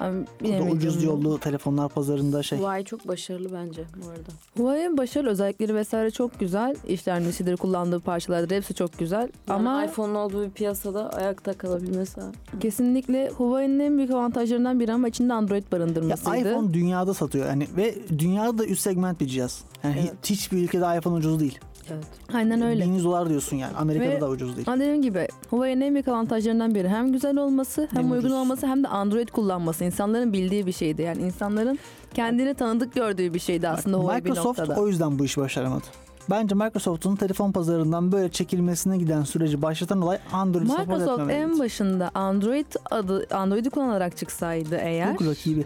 [0.00, 0.76] Abi, Bu da bilemedim.
[0.76, 2.58] ucuz yollu telefonlar pazarında şey.
[2.58, 4.28] Huawei çok başarılı bence bu arada.
[4.56, 6.76] Huawei'nin başarılı özellikleri vesaire çok güzel.
[6.88, 9.28] İşlemcisidir, kullandığı parçalardır hepsi çok güzel.
[9.48, 12.20] Ama Ama iPhone'un olduğu bir piyasada ayakta kalabilmesi.
[12.60, 16.50] kesinlikle Huawei'nin en büyük avantajlarından biri ama içinde Android Ya barındırmasıydı.
[16.50, 19.64] iPhone dünyada satıyor yani ve dünyada da üst segment bir cihaz.
[19.84, 20.12] Yani Evet.
[20.24, 21.58] hiç- hiçbir ülkede iPhone ucuz değil.
[21.90, 22.04] Evet.
[22.34, 22.84] Aynen öyle.
[22.84, 23.76] 1100 dolar diyorsun yani.
[23.76, 24.66] Amerika'da Ve- da ucuz değil.
[24.66, 28.32] Dediğim gibi Huawei'nin en büyük avantajlarından biri hem güzel olması hem Hem uygun ucuz.
[28.38, 29.84] olması hem de Android kullanması.
[29.84, 31.02] İnsanların bildiği bir şeydi.
[31.02, 31.78] Yani insanların
[32.14, 34.80] kendini tanıdık gördüğü bir şeydi aslında Huawei bir Microsoft noktada.
[34.80, 35.84] o yüzden bu işi başaramadı.
[36.30, 42.10] Bence Microsoft'un telefon pazarından böyle çekilmesine giden süreci başlatan olay Android support Microsoft en başında
[42.14, 45.64] Android adı Android'i kullanarak çıksaydı eğer Google rakibi.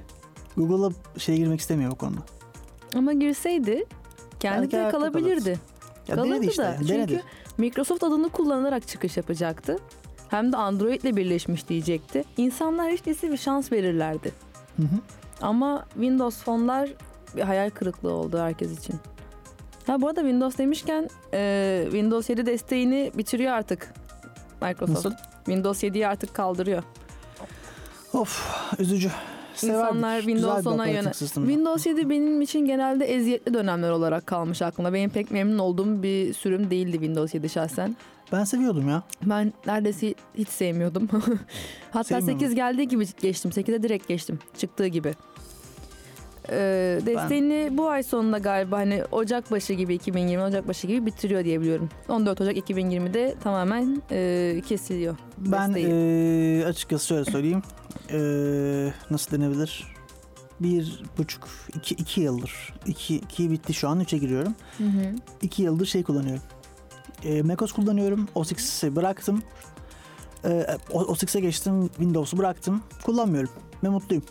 [0.57, 2.21] Google'a şey girmek istemiyor bu konuda.
[2.97, 3.85] ama girseydi
[4.41, 5.59] kendi kalabilirdi.
[6.11, 6.63] Ya Kalırdı denedi işte.
[6.63, 6.67] da.
[6.67, 7.23] yani, Çünkü denedi.
[7.59, 9.79] Microsoft adını kullanarak çıkış yapacaktı.
[10.29, 12.25] Hem de Android'le birleşmiş diyecekti.
[12.37, 14.33] İnsanlar hiç değilse bir şans verirlerdi.
[14.77, 14.87] Hı hı.
[15.43, 16.91] Ama Windows fonlar
[17.37, 18.95] bir hayal kırıklığı oldu herkes için.
[19.87, 23.95] Ha bu arada Windows demişken e, Windows 7 desteğini bitiriyor artık
[24.63, 24.89] Microsoft.
[25.05, 25.13] Nasıl?
[25.45, 26.83] Windows 7'yi artık kaldırıyor.
[28.13, 29.11] Of üzücü.
[29.69, 31.45] İnsanlar Windows bir ona operating yöne- system.
[31.47, 34.93] Windows 7 benim için genelde eziyetli dönemler olarak kalmış aklımda.
[34.93, 37.97] Benim pek memnun olduğum bir sürüm değildi Windows 7 şahsen.
[38.33, 39.03] Ben seviyordum ya.
[39.23, 41.09] Ben neredeyse hiç sevmiyordum.
[41.91, 43.51] Hatta Sevmiyor 8 geldiği gibi geçtim.
[43.51, 44.39] 8'e direkt geçtim.
[44.59, 45.15] Çıktığı gibi.
[46.53, 51.45] Ee, desteğini bu ay sonunda galiba hani Ocak başı gibi 2020 Ocak başı gibi bitiriyor
[51.45, 51.89] diye biliyorum.
[52.09, 55.17] 14 Ocak 2020'de tamamen e, kesiliyor.
[55.39, 55.87] Ben Desteği.
[55.87, 57.63] eee, açıkçası şöyle söyleyeyim.
[58.11, 59.87] Eee, nasıl denebilir?
[60.61, 62.75] Bir buçuk, iki, iki yıldır.
[62.87, 64.01] İki, iki bitti şu an.
[64.01, 64.55] Üçe giriyorum.
[65.43, 66.43] İki yıldır şey kullanıyorum.
[67.25, 68.29] Eee macOS kullanıyorum.
[68.35, 69.43] OS X'i bıraktım.
[70.45, 71.89] Eee, O- OS X'e geçtim.
[71.89, 72.83] Windows'u bıraktım.
[73.05, 73.51] Kullanmıyorum.
[73.85, 74.25] Ve mutluyum.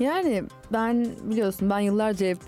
[0.00, 2.38] Yani ben biliyorsun ben yıllarca hep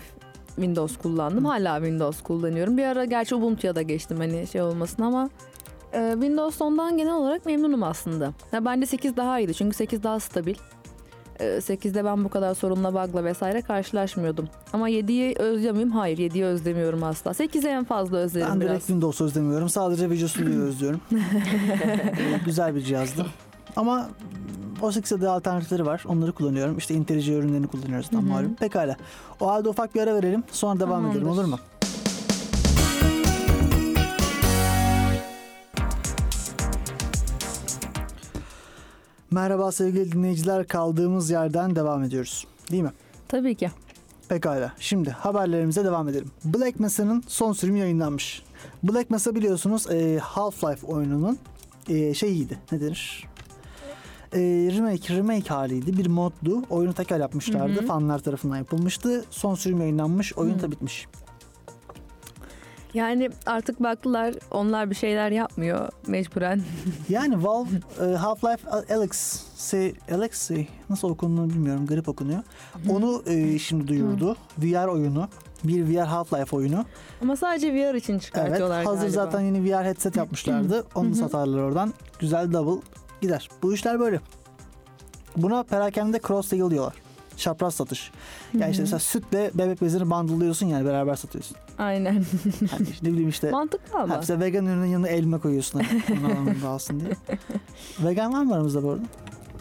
[0.55, 1.45] Windows kullandım.
[1.45, 2.77] Hala Windows kullanıyorum.
[2.77, 5.29] Bir ara gerçi Ubuntu'ya da geçtim hani şey olmasın ama
[5.93, 8.33] e, Windows 10'dan genel olarak memnunum aslında.
[8.51, 10.55] Ya bence 8 daha iyiydi çünkü 8 daha stabil.
[11.39, 14.49] E, 8'de ben bu kadar sorunla bug'la vesaire karşılaşmıyordum.
[14.73, 15.91] Ama 7'yi özlüyor muyum?
[15.91, 17.31] Hayır 7'yi özlemiyorum asla.
[17.31, 18.79] 8'i en fazla özlerim Ben direkt biraz.
[18.81, 19.69] Windows özlemiyorum.
[19.69, 21.01] Sadece Visual Studio'yu özlüyorum.
[21.11, 23.25] Eee, güzel bir cihazdı.
[23.75, 24.09] Ama
[24.81, 26.03] OS X'e de alternatifleri var.
[26.07, 26.77] Onları kullanıyorum.
[26.77, 28.55] İşte IntelliJ ürünlerini kullanıyoruz tam malum.
[28.55, 28.95] Pekala.
[29.39, 30.43] O halde ufak bir ara verelim.
[30.51, 31.59] Sonra devam edelim olur mu?
[39.33, 40.67] Merhaba sevgili dinleyiciler.
[40.67, 42.47] Kaldığımız yerden devam ediyoruz.
[42.71, 42.91] Değil mi?
[43.27, 43.71] Tabii ki.
[44.29, 44.73] Pekala.
[44.79, 46.31] Şimdi haberlerimize devam edelim.
[46.45, 48.43] Black Mesa'nın son sürümü yayınlanmış.
[48.83, 51.37] Black Mesa biliyorsunuz e, Half-Life oyununun
[51.89, 52.59] e, şeyiydi.
[52.71, 53.27] Ne denir?
[54.33, 54.39] E,
[54.77, 55.97] remake, remake haliydi.
[55.97, 56.63] Bir moddu.
[56.69, 57.79] Oyunu tekrar yapmışlardı.
[57.79, 57.87] Hı hı.
[57.87, 59.25] Fanlar tarafından yapılmıştı.
[59.29, 60.33] Son sürüm yayınlanmış.
[60.33, 60.61] Oyun Hı.
[60.61, 61.07] da bitmiş.
[62.93, 66.61] Yani artık baktılar onlar bir şeyler yapmıyor mecburen.
[67.09, 69.11] Yani Valve e, Half-Life Alyx,
[69.57, 71.85] se- Alexi nasıl okunduğunu bilmiyorum.
[71.87, 72.39] Garip okunuyor.
[72.89, 74.35] Onu e, şimdi duyurdu.
[74.57, 75.27] VR oyunu.
[75.63, 76.85] Bir VR Half-Life oyunu.
[77.21, 78.23] Ama sadece VR için Evet.
[78.23, 79.13] çıkartıyorlar Hazır galiba.
[79.13, 80.85] zaten yeni VR headset yapmışlardı.
[80.95, 81.93] Onu satarlar oradan.
[82.19, 82.81] Güzel double
[83.21, 83.49] gider.
[83.63, 84.19] Bu işler böyle.
[85.37, 86.93] Buna perakende cross diyorlar.
[87.37, 88.11] Çapraz satış.
[88.53, 91.57] Yani işte mesela sütle bebek bezini bundle'lıyorsun yani beraber satıyorsun.
[91.77, 92.13] Aynen.
[92.13, 93.51] Yani işte ne bileyim işte.
[93.51, 94.17] Mantıklı Ha, ama.
[94.17, 95.81] mesela vegan ürünün yanına elma koyuyorsun.
[96.07, 97.11] Hani, alsın diye.
[97.99, 99.03] Vegan var mı aramızda bu arada?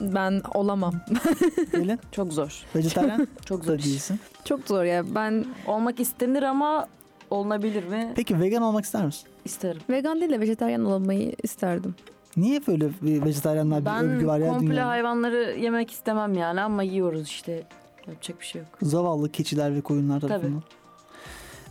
[0.00, 0.94] Ben olamam.
[1.72, 1.98] Gelin.
[2.12, 2.62] Çok zor.
[2.76, 4.20] Vejetaryen Çok zor değilsin.
[4.44, 5.14] Çok zor ya.
[5.14, 6.86] Ben Olmak istenir ama
[7.30, 8.12] olunabilir mi?
[8.16, 9.28] Peki vegan olmak ister misin?
[9.44, 9.82] İsterim.
[9.90, 11.94] vegan değil de vejetaryen olmayı isterdim.
[12.36, 14.88] Niye böyle bir vejetaryenler bir Ben övgü var ya komple dünyada?
[14.88, 17.62] hayvanları yemek istemem yani ama yiyoruz işte.
[18.06, 18.68] Yapacak bir şey yok.
[18.82, 20.28] Zavallı keçiler ve koyunlar Tabii.
[20.28, 20.62] tarafından.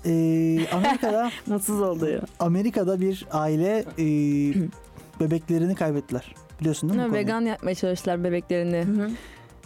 [0.05, 2.21] Ee, Amerika'da Mutsuz oldu ya.
[2.39, 4.05] Amerika'da bir aile e,
[5.19, 6.35] bebeklerini kaybettiler.
[6.59, 7.05] Biliyorsun değil mi?
[7.07, 7.21] konuyu?
[7.23, 8.85] vegan yapmaya çalıştılar bebeklerini.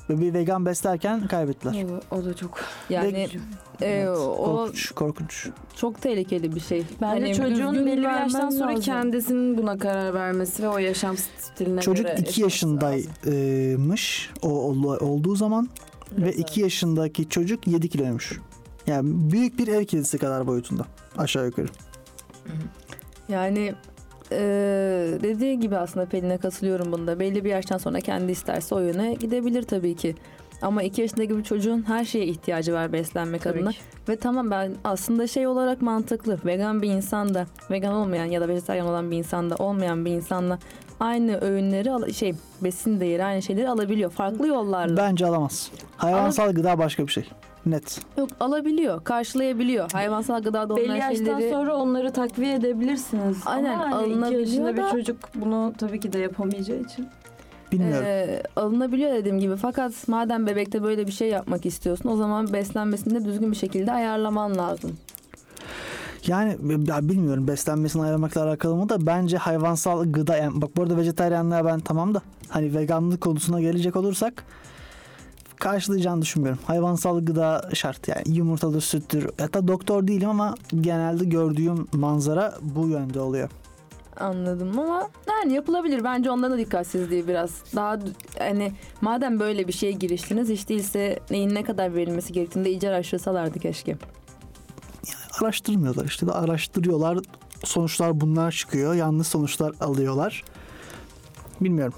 [0.09, 1.85] Bebeği vegan beslerken kaybettiler.
[2.11, 2.59] o, o da çok.
[2.89, 3.27] Yani
[3.81, 5.49] e, Evet, o korkunç, korkunç.
[5.75, 6.83] çok tehlikeli bir şey.
[7.01, 8.81] Bence Hani çocuğun belli bir yaştan sonra lazım.
[8.81, 12.97] kendisinin buna karar vermesi ve o yaşam stiline Çocuk göre 2 yaşaması lazım.
[13.25, 15.69] yaşındaymış o ol- olduğu zaman
[16.11, 18.39] ve 2 yaşındaki çocuk 7 kiloymuş.
[18.87, 20.85] Yani büyük bir ev kedisi kadar boyutunda
[21.17, 21.67] aşağı yukarı.
[23.29, 23.73] Yani
[24.35, 27.19] e, dediği gibi aslında Pelin'e katılıyorum bunda.
[27.19, 30.15] Belli bir yaştan sonra kendi isterse o yöne gidebilir tabii ki.
[30.61, 33.71] Ama iki yaşındaki bir çocuğun her şeye ihtiyacı var beslenmek Tabii adına.
[33.71, 33.77] ki.
[34.09, 36.39] Ve tamam ben aslında şey olarak mantıklı.
[36.45, 40.11] Vegan bir insan da, vegan olmayan ya da vejetaryen olan bir insan da, olmayan bir
[40.11, 40.59] insanla
[40.99, 44.11] aynı öğünleri al- şey besin değeri aynı şeyleri alabiliyor.
[44.11, 44.97] Farklı yollarla.
[44.97, 45.71] Bence alamaz.
[45.97, 47.29] Hayvansal gıda başka bir şey.
[47.65, 48.01] Net.
[48.17, 49.91] Yok alabiliyor, karşılayabiliyor.
[49.91, 53.37] Hayvansal Belli olmayan yaştan şeyleri sonra onları takviye edebilirsiniz.
[53.45, 57.07] Aynen, Ama hani iki yaşında da- bir çocuk bunu tabii ki de yapamayacağı için.
[57.71, 58.05] Bilmiyorum.
[58.07, 59.55] Ee, alınabiliyor dediğim gibi.
[59.55, 63.91] Fakat madem bebekte böyle bir şey yapmak istiyorsun o zaman beslenmesini de düzgün bir şekilde
[63.91, 64.97] ayarlaman lazım.
[66.27, 70.97] Yani ya bilmiyorum beslenmesini ayırmakla alakalı mı da bence hayvansal gıda yani bak bu arada
[70.97, 74.43] vejetaryenliğe ben tamam da hani veganlık konusuna gelecek olursak
[75.59, 76.59] karşılayacağını düşünmüyorum.
[76.65, 79.29] Hayvansal gıda şart yani yumurtadır, süttür.
[79.39, 83.49] Hatta doktor değilim ama genelde gördüğüm manzara bu yönde oluyor.
[84.19, 86.03] Anladım ama yani yapılabilir.
[86.03, 87.51] Bence ondan da dikkatsizliği biraz.
[87.75, 87.99] Daha
[88.39, 92.89] hani madem böyle bir şeye giriştiniz hiç değilse neyin ne kadar verilmesi gerektiğini de iyice
[92.89, 93.97] araştırsalardı keşke.
[95.41, 97.19] Araştırmıyorlar işte de araştırıyorlar.
[97.63, 98.93] Sonuçlar bunlar çıkıyor.
[98.93, 100.43] Yanlış sonuçlar alıyorlar.
[101.61, 101.93] Bilmiyorum.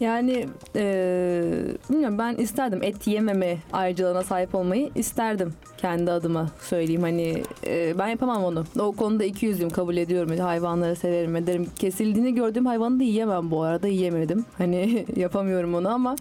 [0.00, 1.52] Yani eee,
[1.90, 8.08] bilmiyorum ben isterdim et yememe ayrıcalığına sahip olmayı isterdim kendi adıma söyleyeyim hani eee, ben
[8.08, 13.04] yapamam onu o konuda iki yüzlüyüm kabul ediyorum hayvanları severim ederim kesildiğini gördüğüm hayvanı da
[13.04, 16.16] yiyemem bu arada yiyemedim hani yapamıyorum onu ama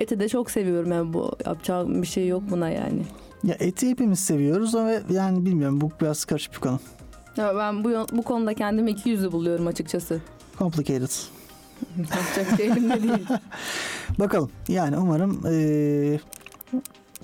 [0.00, 3.02] eti de çok seviyorum yani bu yapacağım bir şey yok buna yani.
[3.44, 6.78] Ya eti hepimiz seviyoruz ama yani bilmiyorum bu biraz karışık bir konu.
[7.36, 10.20] Ya ben bu bu konuda kendimi iki yüzlü buluyorum açıkçası.
[10.58, 11.39] Complicated.
[11.98, 13.26] Yapacak şey elimde değil.
[14.18, 16.20] Bakalım yani umarım eee,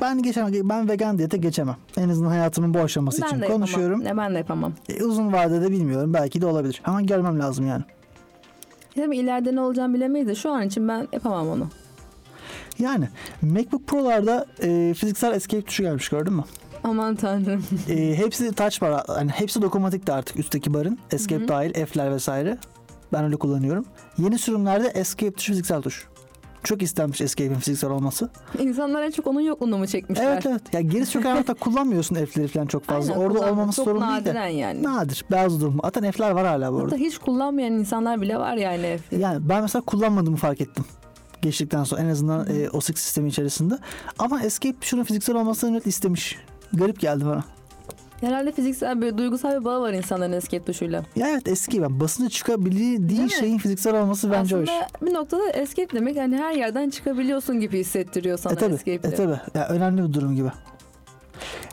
[0.00, 0.68] ben geçemem.
[0.68, 1.76] Ben vegan diyete geçemem.
[1.96, 4.04] En azından hayatımın bu aşaması için ben de konuşuyorum.
[4.04, 4.72] Ne ben de yapamam.
[4.88, 6.14] E, uzun vadede bilmiyorum.
[6.14, 6.82] Belki de olabilir.
[6.84, 7.82] Ama görmem lazım yani.
[8.94, 11.68] Tabii ileride ne olacağını bilemeyiz de şu an için ben yapamam onu.
[12.78, 13.08] Yani
[13.42, 16.44] MacBook Pro'larda e, fiziksel escape tuşu gelmiş gördün mü?
[16.84, 17.64] Aman tanrım.
[17.88, 19.04] E, hepsi touch bar.
[19.18, 20.98] Yani hepsi dokunmatik de artık üstteki barın.
[21.12, 21.48] Escape Hı hı.
[21.48, 22.58] dahil, F'ler vesaire.
[23.12, 23.84] Ben öyle kullanıyorum.
[24.18, 26.06] Yeni sürümlerde escape tuşu fiziksel tuş.
[26.64, 28.30] Çok istenmiş escape'in fiziksel olması.
[28.58, 30.32] İnsanlar en çok onun yokluğunu mu çekmişler?
[30.32, 30.62] Evet evet.
[30.74, 33.12] Ya çok hayatta kullanmıyorsun F'leri falan çok fazla.
[33.12, 34.28] Aynen, Orada olmaması çok sorun değil de.
[34.30, 34.82] nadiren yani.
[34.82, 35.24] Nadir.
[35.30, 35.78] Bazı durum.
[35.84, 36.86] Zaten F'ler var hala bu arada.
[36.86, 38.98] Hatta hiç kullanmayan insanlar bile var yani.
[39.18, 40.84] Yani ben mesela kullanmadığımı fark ettim.
[41.42, 43.78] Geçtikten sonra en azından e, o sık sistemi içerisinde.
[44.18, 46.38] Ama Escape şunun fiziksel olmasını net istemiş.
[46.72, 47.44] Garip geldi bana.
[48.20, 51.02] Herhalde fiziksel bir duygusal bir bağı var insanların escape tuşuyla.
[51.16, 53.30] Ya evet eski ben basınca çıkabildiği Değil mi?
[53.30, 54.68] şeyin fiziksel olması bence hoş.
[54.68, 59.08] Aslında bir noktada escape demek hani her yerden çıkabiliyorsun gibi hissettiriyor sana E tabi, escape'de.
[59.08, 59.40] e tabi.
[59.54, 60.48] Ya önemli bir durum gibi.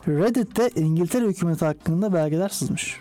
[0.08, 3.00] Reddit'te İngiltere hükümeti hakkında belgeler sızmış.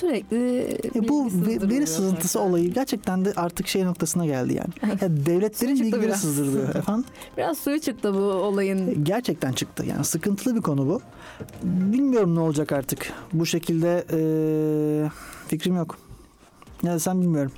[0.00, 0.60] Sürekli
[0.94, 4.92] E bu bilgi ve- veri sızıntısı olayı gerçekten de artık şey noktasına geldi yani.
[5.02, 7.04] Ya devletlerin bilgileri sızdırılıyor efendim.
[7.38, 9.04] Biraz suyu çıktı bu olayın.
[9.04, 9.84] Gerçekten çıktı.
[9.86, 11.00] Yani sıkıntılı bir konu bu.
[11.64, 13.12] Bilmiyorum ne olacak artık.
[13.32, 15.10] Bu şekilde eee,
[15.48, 15.98] fikrim yok.
[16.82, 17.52] Ya sen bilmiyorum.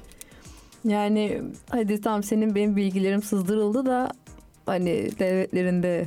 [0.84, 4.10] Yani hadi tamam senin benim bilgilerim sızdırıldı da
[4.66, 6.06] hani devletlerin de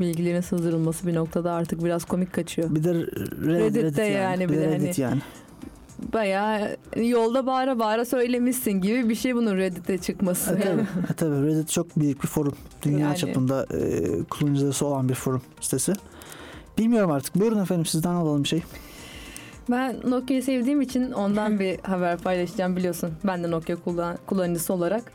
[0.00, 2.74] bilgilerin sızdırılması bir noktada artık biraz komik kaçıyor.
[2.74, 5.20] Bir de Reddit, Reddit'te yani bir de hani- Reddit yani.
[6.12, 10.54] Bayağı yolda bağıra bağıra söylemişsin gibi bir şey bunun Reddit'e çıkması.
[10.54, 11.46] E, tabii, e, tabii.
[11.46, 12.54] Reddit çok büyük bir forum.
[12.82, 13.16] Dünya Yani.
[13.16, 15.92] çapında eee kullanıcısı olan bir forum sitesi.
[16.78, 17.34] Bilmiyorum artık.
[17.34, 18.62] Buyurun efendim sizden alalım bir şey.
[19.70, 23.10] Ben Nokia'yı sevdiğim için ondan bir haber paylaşacağım biliyorsun.
[23.24, 25.12] Ben de Nokia kullan- kullanıcısı olarak.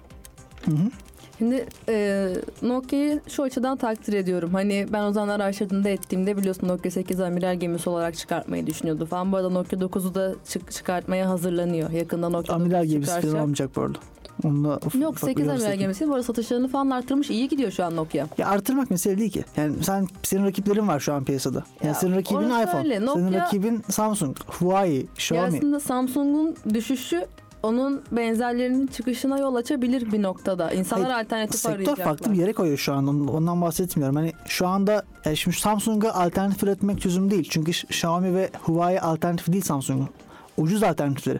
[0.66, 0.90] Hı hı.
[1.38, 2.28] Şimdi e,
[2.62, 4.50] Nokia'yı şu açıdan takdir ediyorum.
[4.54, 9.32] Hani ben o zaman araştırdığımda ettiğimde biliyorsun Nokia 8 amiral gemisi olarak çıkartmayı düşünüyordu falan.
[9.32, 11.90] Bu arada Nokia 9'u da çık- çıkartmaya hazırlanıyor.
[11.92, 13.28] Yakında Nokia Amiral 9 gemisi çıkarsa.
[13.28, 13.98] falan olmayacak bu arada.
[14.44, 16.08] Onunla Yok ufak bir 8 amiral gemisi.
[16.08, 17.30] Bu arada satışlarını falan arttırmış.
[17.30, 18.28] İyi gidiyor şu an Nokia.
[18.38, 19.44] Ya artırmak mesele değil ki.
[19.58, 21.64] Yani sen senin rakiplerin var şu an piyasada.
[21.82, 22.78] Yani Ya senin rakibin iPhone.
[22.84, 22.96] öyle.
[23.00, 25.58] Senin Nokia- rakibin Samsung, Huawei, Ya Xiaomi.
[25.58, 27.26] aslında Samsung'un düşüşü
[27.68, 30.72] onun benzerlerinin çıkışına yol açabilir bir noktada.
[30.72, 32.06] İnsanlar Hayır, alternatif Sektör arayacaklar.
[32.06, 33.08] farklı bir yere koyuyor şu an.
[33.08, 34.16] Ondan- bahsetmiyorum.
[34.16, 37.48] Hani şu anda yani şimdi Samsung'a alternatif üretmek çözüm değil.
[37.50, 40.10] Çünkü Xiaomi ve Huawei alternatif değil Samsung'un.
[40.58, 41.40] Ucuz alternatifleri.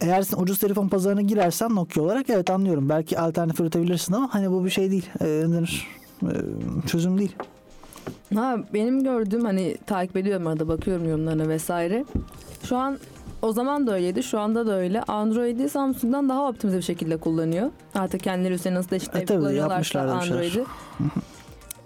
[0.00, 2.88] Eğer sen ucuz telefon pazarına girersen Nokia olarak evet anlıyorum.
[2.88, 5.10] Belki alternatif üretebilirsin ama hani bu bir şey değil.
[5.22, 5.44] Ee,
[6.86, 7.36] çözüm değil.
[8.34, 12.04] Ha benim gördüğüm hani takip ediyorum arada bakıyorum yorumlarına vesaire.
[12.62, 12.98] Şu an
[13.46, 15.02] o zaman da öyleydi, şu anda da öyle.
[15.02, 17.70] Android'i Samsung'dan daha optimize bir şekilde kullanıyor.
[17.94, 20.00] Artık kendileri üzerine nasıl E, eşitleyip tabii, kullanıyorlarsa.
[20.00, 20.64] Android'i.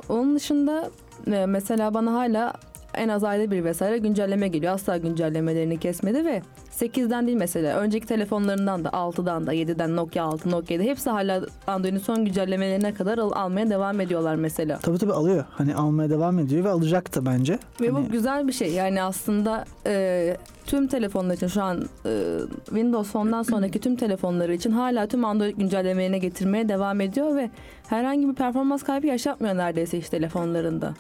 [0.09, 0.91] Onun dışında
[1.33, 2.53] e, mesela bana hala
[2.95, 4.75] en az ayda bir vesaire güncelleme geliyor.
[4.75, 6.43] Asla güncellemelerini kesmedi ve
[6.81, 7.79] 8'den değil mesela.
[7.79, 12.95] Önceki telefonlarından da 6'dan da 7'den Nokia 6, Nokia 7 hepsi hala Android'in son güncellemelerine
[12.95, 14.79] kadar al- almaya devam ediyorlar mesela.
[14.79, 15.45] Tabii tabii alıyor.
[15.51, 17.59] Hani almaya devam ediyor ve alacak da bence.
[17.81, 18.73] Ve Hani- bu güzel bir şey.
[18.73, 24.71] Yani aslında e, tüm telefonlar için şu an e, Windows Phone'dan sonraki tüm telefonları için
[24.71, 27.51] hala tüm Android güncellemelerine getirmeye devam ediyor ve
[27.89, 30.95] herhangi bir performans kaybı yaşatmıyor neredeyse hiç telefonlarında.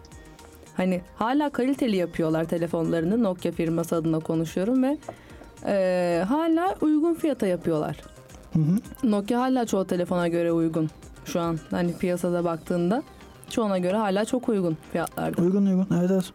[0.77, 3.23] Hani hala kaliteli yapıyorlar telefonlarını.
[3.23, 4.99] Nokia firması adına konuşuyorum ve
[5.66, 7.96] e, hala uygun fiyata yapıyorlar.
[8.53, 9.11] Hı hı.
[9.11, 10.90] Nokia hala çoğu telefona göre uygun
[11.25, 11.59] şu an.
[11.70, 13.03] Hani piyasada baktığında
[13.51, 15.42] çoğuna göre hala çok uygun fiyatlarda.
[15.42, 15.87] Uygun uygun.
[15.99, 16.33] Evet evet.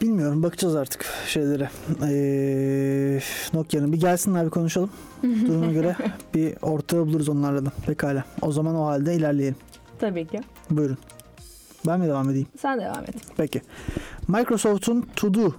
[0.00, 1.70] Bilmiyorum bakacağız artık şeylere.
[2.02, 3.20] Ee,
[3.52, 4.90] Nokia'nın bir gelsinler bir konuşalım.
[5.22, 5.96] Duruma göre
[6.34, 7.70] bir ortağı buluruz onlarla da.
[7.86, 8.24] Pekala.
[8.42, 9.56] O zaman o halde ilerleyelim.
[9.98, 10.40] Tabii ki.
[10.70, 10.98] Buyurun.
[11.86, 12.46] Ben mi devam edeyim?
[12.60, 13.14] Sen devam et.
[13.36, 13.62] Peki.
[14.28, 15.52] Microsoft'un To Do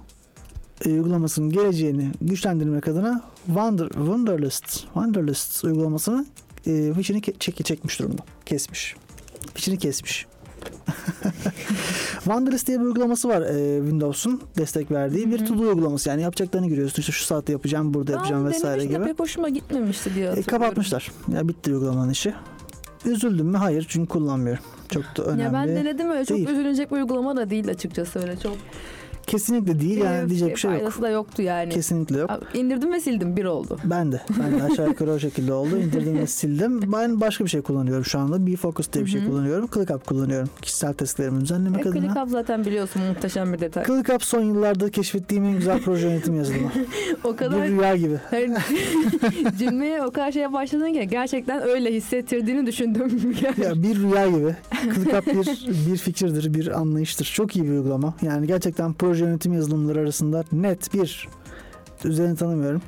[0.85, 6.25] uygulamasının geleceğini güçlendirmek adına Wonder, Wunderlist, Wunderlist uygulamasını
[6.67, 8.21] e, fişini çek, çekmiş durumda.
[8.45, 8.95] Kesmiş.
[9.53, 10.25] Fişini kesmiş.
[12.23, 16.09] Wanderlist diye bir uygulaması var e, Windows'un destek verdiği bir to-do uygulaması.
[16.09, 17.01] Yani yapacaklarını görüyorsun.
[17.01, 19.11] İşte şu saatte yapacağım, burada yapacağım Ben vesaire denemiştim de gibi.
[19.11, 21.11] pek hoşuma gitmemişti diye E, kapatmışlar.
[21.33, 22.33] Ya bitti uygulamanın işi.
[23.05, 23.57] Üzüldüm mü?
[23.57, 24.63] Hayır çünkü kullanmıyorum.
[24.89, 25.41] Çok da önemli.
[25.43, 26.49] Ya ben denedim öyle çok değil.
[26.49, 28.57] üzülecek bir uygulama da değil açıkçası öyle çok.
[29.29, 31.01] Kesinlikle değil yani diyecek bir şey yok.
[31.01, 31.69] Da yoktu yani.
[31.69, 32.31] Kesinlikle yok.
[32.53, 33.77] İndirdim ve sildim bir oldu.
[33.83, 34.21] Ben de.
[34.39, 35.77] Ben de aşağı yukarı o şekilde oldu.
[35.77, 36.91] İndirdim ve sildim.
[36.91, 38.47] Ben başka bir şey kullanıyorum şu anda.
[38.47, 39.69] BeFocus diye bir şey kullanıyorum.
[39.73, 40.49] ClickUp kullanıyorum.
[40.61, 42.01] Kişisel testlerimi düzenlemek E, adına.
[42.01, 43.85] ClickUp zaten biliyorsun muhteşem bir detay.
[43.85, 46.71] ClickUp son yıllarda keşfettiğim en güzel proje yönetim yazılımı.
[47.23, 48.19] o kadar bir rüya gibi.
[48.29, 48.51] Hayır,
[49.59, 53.19] cümleye o kadar şeye başladın ki gerçekten öyle hissettirdiğini düşündüm.
[53.63, 54.55] Ya bir rüya gibi.
[54.95, 57.25] ClickUp bir, bir fikirdir, bir anlayıştır.
[57.35, 58.13] Çok iyi bir uygulama.
[58.21, 61.27] Yani gerçekten proje yönetim yazılımları arasında net bir
[62.03, 62.81] üzerini tanımıyorum.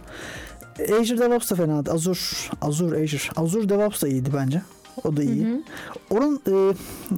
[0.99, 1.85] Azure DevOps da fena.
[1.85, 1.95] değil.
[1.95, 2.19] Azure,
[2.61, 3.21] Azure, Azure.
[3.35, 4.61] Azure DevOps da iyiydi bence.
[5.03, 5.45] O da iyi.
[5.45, 5.61] Hı hı.
[6.09, 6.73] Onun e,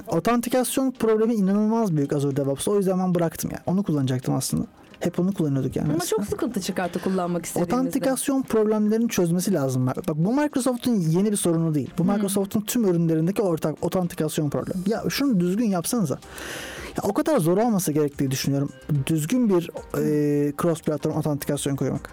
[0.08, 2.70] otantikasyon problemi inanılmaz büyük Azure DevOps'ta.
[2.70, 3.62] O yüzden ben bıraktım yani.
[3.66, 4.66] Onu kullanacaktım aslında.
[5.04, 5.86] Hep onu kullanıyorduk yani.
[5.86, 6.08] Ama aslında.
[6.08, 7.76] çok sıkıntı çıkarttı kullanmak istediğimizde.
[7.76, 9.86] Otantikasyon problemlerini çözmesi lazım.
[9.86, 11.90] Bak bu Microsoft'un yeni bir sorunu değil.
[11.98, 12.04] Bu.
[12.04, 14.80] Microsoft'un tüm ürünlerindeki ortak otantikasyon problemi.
[14.86, 16.18] Ya şunu düzgün yapsanıza.
[16.96, 18.70] Ya o kadar zor olması gerektiği düşünüyorum.
[19.06, 22.10] Düzgün bir e, cross platform otantikasyon koymak.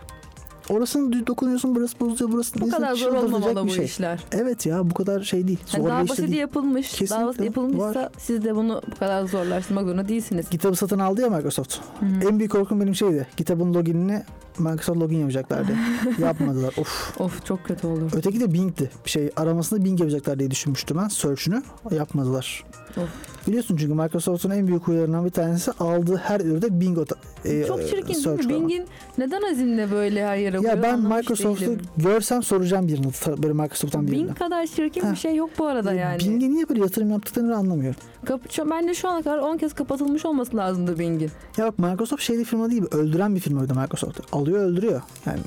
[0.70, 3.86] Orasını dokunuyorsun, burası bozuyor, burası Bu kadar zor çıldıracak olmamalı bu şey.
[3.86, 4.20] işler.
[4.32, 5.60] Evet ya bu kadar şey değil.
[5.66, 6.40] Zor Yani daha basit değil.
[6.40, 8.10] yapılmış, daha Kesinlikle basit yapılmışsa var.
[8.18, 10.50] siz de bunu bu kadar zorlaştırmak zorunda değilsiniz.
[10.50, 11.76] Kitabı satın aldı ya Microsoft.
[12.00, 12.30] Hı hı.
[12.30, 13.28] En büyük korkum benim şeydi.
[13.38, 14.24] Kitabın loginini
[14.60, 15.72] Microsoft login yapacaklardı.
[16.22, 16.74] Yapmadılar.
[16.78, 17.20] Of.
[17.20, 18.12] Of çok kötü olur.
[18.16, 18.90] Öteki de Bing'di.
[19.06, 21.08] Bir şey aramasında Bing yapacaklar diye düşünmüştüm ben.
[21.08, 22.64] Search'ünü yapmadılar.
[22.98, 23.10] Of.
[23.48, 26.98] Biliyorsun çünkü Microsoft'un en büyük huylarından bir tanesi aldığı her üründe Bing
[27.46, 28.50] e, çok çirkin değil mi?
[28.50, 28.86] Bing'in
[29.18, 33.08] neden azinle böyle her yere koyuyor Ya ben Microsoft'u görsem soracağım birini.
[33.44, 34.28] Böyle Microsoft'tan birini.
[34.28, 35.12] Bing kadar çirkin Ha.
[35.12, 36.20] bir şey yok bu arada yani.
[36.20, 38.00] Bing'e niye böyle yatırım yaptıklarını anlamıyorum.
[38.26, 41.32] Kap- şu- bence şu ana kadar 10 kez kapatılmış olması lazımdı Bing'in.
[41.58, 42.84] Ya bak Microsoft şey bir firma değil.
[42.92, 44.20] Öldüren bir firmaydı Microsoft.
[44.32, 45.02] Alıyor öldürüyor.
[45.26, 45.40] Yani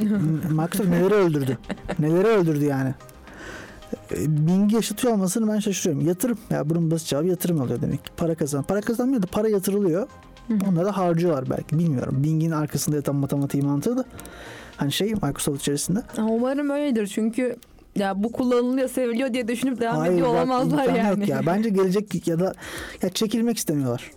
[0.50, 1.58] Microsoft neleri öldürdü?
[1.98, 2.94] Neleri öldürdü yani?
[4.12, 6.08] E, Bing'i yaşatıyor olmasını ben şaşırıyorum.
[6.08, 6.38] Yatırım.
[6.50, 8.04] Ya bunun basit cevabı yatırım oluyor demek.
[8.04, 8.10] ki.
[8.16, 8.62] Para kazan.
[8.62, 10.06] Para kazanmıyor da para yatırılıyor.
[10.68, 11.78] Onları da harcıyorlar belki.
[11.78, 12.14] Bilmiyorum.
[12.24, 14.04] Bing'in arkasında yatan matematiği mantığı da
[14.76, 16.02] hani şey Microsoft içerisinde.
[16.18, 17.56] Umarım öyledir çünkü
[17.96, 21.20] ya bu kullanılıyor, seviliyor diye düşünüp devam Hayır, ediyor bak, olamazlar yani.
[21.20, 21.46] Yok ya.
[21.46, 22.54] Bence gelecek ya da
[23.02, 24.10] ya çekilmek istemiyorlar.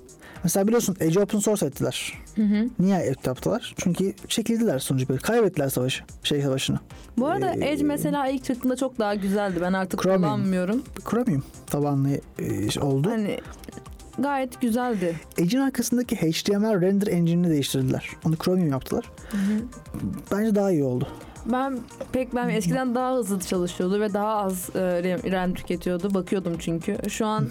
[0.44, 2.14] Mesela biliyorsun Edge open source ettiler.
[2.36, 2.70] Hı hı.
[2.80, 3.76] Niye yaptılar?
[3.78, 5.20] Çünkü çekildiler sonucu böyle.
[5.22, 6.04] Kaybettiler savaşı.
[6.24, 6.80] Şey savaşını.
[7.18, 9.58] Bu arada Ee, Edge mesela ilk çıktığında çok daha güzeldi.
[9.62, 10.22] Ben artık Chromium.
[10.22, 10.84] kullanmıyorum.
[11.10, 12.10] Chromium tabanlı
[12.40, 13.10] e, oldu.
[13.10, 13.40] Hani
[14.20, 15.16] gayet güzeldi.
[15.38, 18.10] Edge'in arkasındaki HTML render engine'ini değiştirdiler.
[18.26, 19.12] Onu Chromium yaptılar.
[20.32, 21.08] Bence daha iyi oldu.
[21.46, 21.80] Ben
[22.12, 26.14] pek ben eskiden daha hızlı çalışıyordu ve daha az e, RAM, RAM tüketiyordu.
[26.14, 26.98] Bakıyordum çünkü.
[27.10, 27.48] Şu an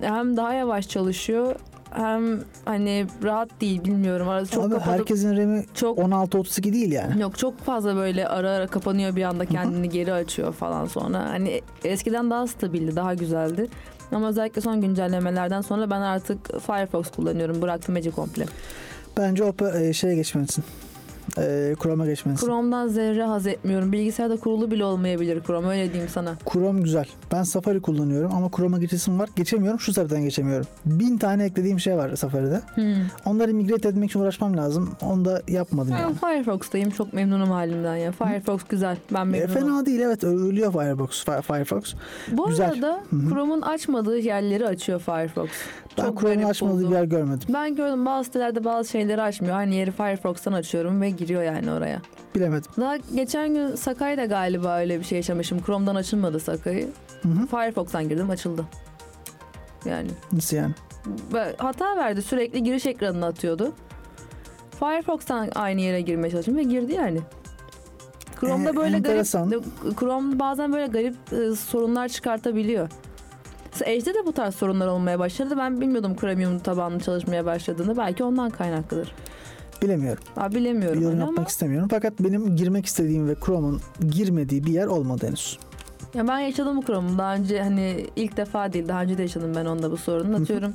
[0.00, 1.56] hem daha yavaş çalışıyor
[1.94, 4.28] hem hani rahat değil bilmiyorum.
[4.28, 7.22] Arası çok kapatıp herkesin RAM'i çok 16-32 değil yani.
[7.22, 11.18] Yok çok fazla böyle ara ara kapanıyor bir anda kendini geri açıyor falan sonra.
[11.18, 13.68] Hani eskiden daha stabildi, daha güzeldi.
[14.12, 17.62] Ama özellikle son güncellemelerden sonra ben artık Firefox kullanıyorum.
[17.62, 18.46] Bıraktım Edge'i komple.
[19.16, 20.64] Bence o e, şeye geçmelisin.
[21.38, 22.46] E, Chrome'a geçmelisin.
[22.46, 23.92] Chrome'dan zerre haz etmiyorum.
[23.92, 26.34] Bilgisayarda kurulu bile olmayabilir Chrome öyle diyeyim sana.
[26.52, 27.06] Chrome güzel.
[27.32, 29.28] Ben Safari kullanıyorum ama Chrome'a geçesim var.
[29.36, 29.80] Geçemiyorum.
[29.80, 30.66] Şu sebepten geçemiyorum.
[30.86, 32.60] Bin tane eklediğim şey var Safari'de.
[32.74, 32.94] Hmm.
[33.24, 34.90] Onları migrate etmek için uğraşmam lazım.
[35.02, 36.14] Onu da yapmadım Ben yani.
[36.14, 36.90] Firefox'tayım.
[36.90, 38.12] Çok memnunum halimden ya.
[38.12, 38.96] Firefox güzel.
[39.14, 39.54] Ben E, memnunum.
[39.54, 41.24] fena değil evet ölüyor Firefox.
[41.24, 41.94] Fi- Firefox.
[42.32, 42.70] Bu güzel.
[42.72, 43.30] arada Hı hı.
[43.30, 45.48] Chrome'un açmadığı yerleri açıyor Firefox.
[45.98, 46.90] Ben Çok Chrome'un açmadığı buldum.
[46.90, 47.48] bir yer görmedim.
[47.54, 49.56] Ben gördüm bazı sitelerde bazı şeyleri açmıyor.
[49.56, 52.00] Aynı yeri Firefox'tan açıyorum ve giriyor yani oraya.
[52.34, 52.70] Bilemedim.
[52.80, 55.62] Daha geçen gün Sakai'de galiba öyle bir şey yaşamışım.
[55.64, 56.88] Chrome'dan açılmadı Sakai.
[57.22, 57.46] Hı hı.
[57.46, 58.64] Firefox'tan girdim açıldı.
[59.84, 60.74] Yani Nasıl yani?
[61.58, 63.72] hata verdi sürekli giriş ekranını atıyordu.
[64.80, 67.20] Firefox'tan aynı yere girmeye çalıştım ve girdi yani.
[68.40, 69.50] Chrome'da Ee, böyle enteresan.
[69.50, 69.64] garip,
[70.00, 72.88] Chrome bazen böyle garip e, sorunlar çıkartabiliyor.
[73.84, 75.54] Edge'de de bu tarz sorunlar olmaya başladı.
[75.58, 77.96] Ben bilmiyordum Chromium tabanlı çalışmaya başladığını.
[77.96, 79.14] Belki ondan kaynaklıdır.
[79.84, 80.22] Bilemiyorum.
[80.50, 81.88] Bir bilemiyorum yorum yapmak ama istemiyorum.
[81.90, 85.58] Fakat benim girmek istediğim ve Chrome'un girmediği bir yer olmadı henüz.
[86.14, 87.18] ya ben yaşadım bu Chrome'u.
[87.18, 90.36] Daha önce hani ilk defa değil daha önce de yaşadım ben onda bu sorunu.
[90.36, 90.74] Atıyorum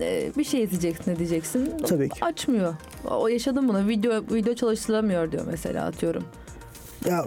[0.00, 1.72] e, bir şey izleyeceksin ne diyeceksin.
[1.86, 2.24] Tabii ki.
[2.24, 2.74] Açmıyor.
[3.10, 3.88] O yaşadım bunu.
[3.88, 6.24] Video video çalıştıramıyor diyor mesela atıyorum.
[7.08, 7.24] Ya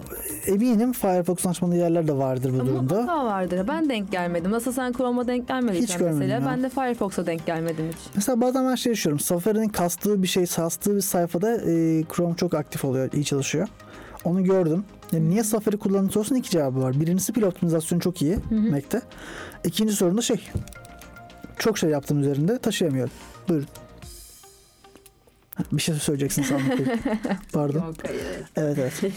[0.47, 2.81] eminim Firefox'un açmadığı yerler de vardır bu Ama durumda.
[2.81, 3.67] mutlaka vardır.
[3.67, 4.51] Ben denk gelmedim.
[4.51, 6.45] Nasıl sen Chrome'a denk gelmediysen Hiç mesela ya.
[6.45, 7.97] ben de Firefox'a denk gelmedim hiç.
[8.15, 9.19] Mesela bazen ben şey yaşıyorum.
[9.19, 13.67] Safari'nin kastığı bir şey, kastığı bir sayfada e, Chrome çok aktif oluyor, iyi çalışıyor.
[14.23, 14.83] Onu gördüm.
[15.11, 16.99] Yani niye Safari kullanıcı sorusuna iki cevabı var.
[16.99, 18.71] Birincisi pil optimizasyonu çok iyi Hı hı.
[18.71, 19.01] Mac'te.
[19.63, 20.49] İkinci sorun da şey
[21.59, 23.13] Çok şey yaptım üzerinde taşıyamıyorum.
[23.49, 23.67] Buyurun.
[25.71, 26.85] Bir şey söyleyeceksin sandım.
[27.53, 27.85] Pardon.
[27.85, 27.95] Yok.
[28.55, 29.01] Evet evet.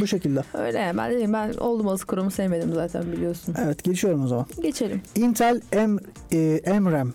[0.00, 0.42] Bu şekilde.
[0.54, 3.54] Öyle ben dedim ben oldum az kurumu sevmedim zaten biliyorsun.
[3.58, 4.46] Evet geçiyorum o zaman.
[4.62, 5.02] Geçelim.
[5.14, 6.00] Intel M,
[6.32, 7.12] e, MRAM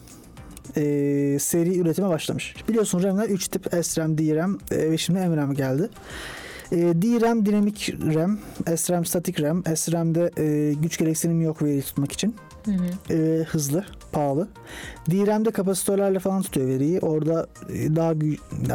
[0.77, 0.81] e,
[1.39, 2.55] seri üretime başlamış.
[2.69, 5.89] Biliyorsun RAM'ler 3 tip SRAM, DRAM e, ve şimdi MRAM geldi.
[6.73, 8.39] E, DRAM dinamik RAM,
[8.75, 9.63] SRAM statik RAM.
[9.75, 12.35] SRAM'de e, güç gereksinimi yok veri tutmak için.
[12.65, 13.13] Hı hı.
[13.13, 14.47] E, hızlı, pahalı.
[15.11, 16.99] DRAM'de kapasitörlerle falan tutuyor veriyi.
[16.99, 18.13] Orada e, daha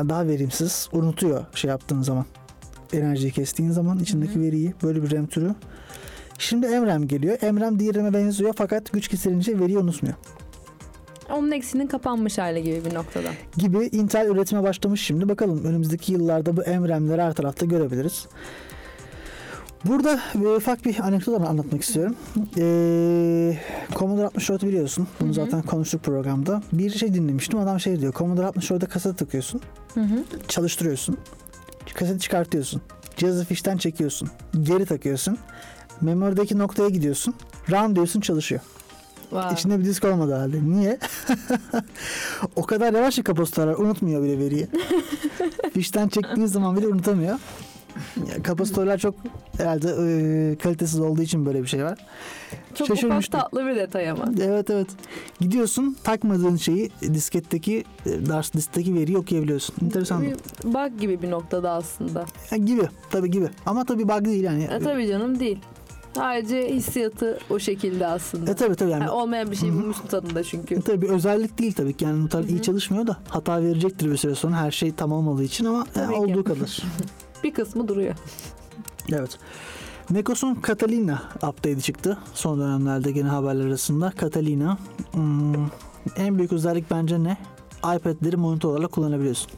[0.09, 0.88] daha verimsiz.
[0.92, 2.24] Unutuyor şey yaptığın zaman.
[2.92, 4.42] Enerjiyi kestiğin zaman içindeki Hı hı.
[4.42, 4.74] veriyi.
[4.82, 5.55] Böyle bir RAM türü.
[6.38, 7.53] Şimdi MRAM geliyor.
[7.53, 10.16] MRAM DRAM'e benziyor fakat güç kesilince veriyi unutmuyor.
[11.33, 13.29] Onun eksinin kapanmış hali gibi bir noktada.
[13.57, 15.29] Gibi Intel üretime başlamış şimdi.
[15.29, 18.26] Bakalım önümüzdeki yıllarda bu MRAM'leri her tarafta görebiliriz.
[19.85, 22.16] Burada bir ufak bir anekdot anlatmak istiyorum.
[22.59, 23.59] Ee,
[23.97, 25.09] Commodore 64 biliyorsun.
[25.20, 25.35] Bunu Hı hı.
[25.35, 26.62] zaten konuştuk programda.
[26.72, 27.59] Bir şey dinlemiştim.
[27.59, 28.12] Adam şey diyor.
[28.12, 29.61] Commodore 64'da kaset takıyorsun.
[29.95, 30.24] Hı hı.
[30.49, 31.18] Çalıştırıyorsun.
[31.95, 32.83] Kaseti çıkartıyorsun.
[33.16, 34.29] Cihazı fişten çekiyorsun.
[34.62, 35.39] Geri takıyorsun.
[36.01, 37.35] Memorideki noktaya gidiyorsun.
[37.70, 38.61] Run diyorsun çalışıyor.
[39.31, 39.55] Wow.
[39.55, 40.57] İçinde bir disk olmadı halde.
[40.64, 40.99] Niye?
[42.57, 44.66] o kadar yavaş ki kapasitörler unutmuyor bile veriyi.
[45.74, 47.39] Fişten çektiğin zaman bile unutamıyor.
[48.43, 49.14] Kapasitörler çok
[49.57, 51.99] herhalde e, kalitesiz olduğu için böyle bir şey var.
[52.74, 54.24] Çok ufak tatlı bir detay ama.
[54.41, 54.87] Evet evet.
[55.41, 59.74] Gidiyorsun takmadığın şeyi disketteki e, ders diskteki veriyi okuyabiliyorsun.
[59.85, 60.22] Enteresan.
[60.22, 62.24] Bir bug gibi bir noktada aslında.
[62.51, 63.49] Ya, gibi tabii gibi.
[63.66, 64.64] Ama tabii bug değil yani.
[64.64, 65.59] E tabii canım değil.
[66.19, 68.51] Sadece hissiyatı o şekilde aslında.
[68.51, 69.03] E tabii tabii yani.
[69.03, 70.75] Yani olmayan bir şey bulmuşsun tadında çünkü.
[70.75, 72.05] E, Tabii bir özellik değil tabii ki.
[72.05, 75.43] Yani noter Hı iyi çalışmıyor da hata verecektir bir süre sonra her şey tamam olduğu
[75.43, 76.14] için ama e, ki.
[76.14, 76.83] olduğu kadar.
[77.45, 78.14] Bir kısmı duruyor.
[79.12, 79.39] Evet.
[80.11, 82.19] Mekos'un Catalina update'i çıktı.
[82.35, 84.12] Son dönemlerde gene haberler arasında.
[84.21, 84.79] Catalina
[85.12, 85.55] hmm,
[86.16, 87.37] en büyük özellik bence ne?
[87.79, 89.51] iPad'leri monitör olarak kullanabiliyorsun.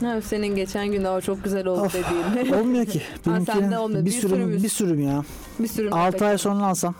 [0.00, 2.52] Ha, senin geçen gün o çok güzel oldu dediğin.
[2.60, 3.02] Olmuyor ki.
[3.24, 4.00] sende Benimkinin olmuyor.
[4.00, 4.62] bir Bir sürüm, sürümüz.
[4.64, 5.24] bir sürüm ya.
[5.58, 6.94] bir sürü 6 ay sonra alsam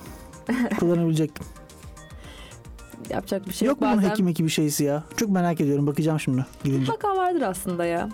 [0.80, 1.46] kullanabilecektim.
[3.10, 3.80] yapacak bir şey Yok yok.
[3.80, 5.04] mu bunun Bazen hekim eki bir şeysi ya?
[5.16, 5.86] Çok merak ediyorum.
[5.86, 6.92] Bakacağım şimdi gidince.
[6.92, 8.08] mutlaka vardır aslında ya.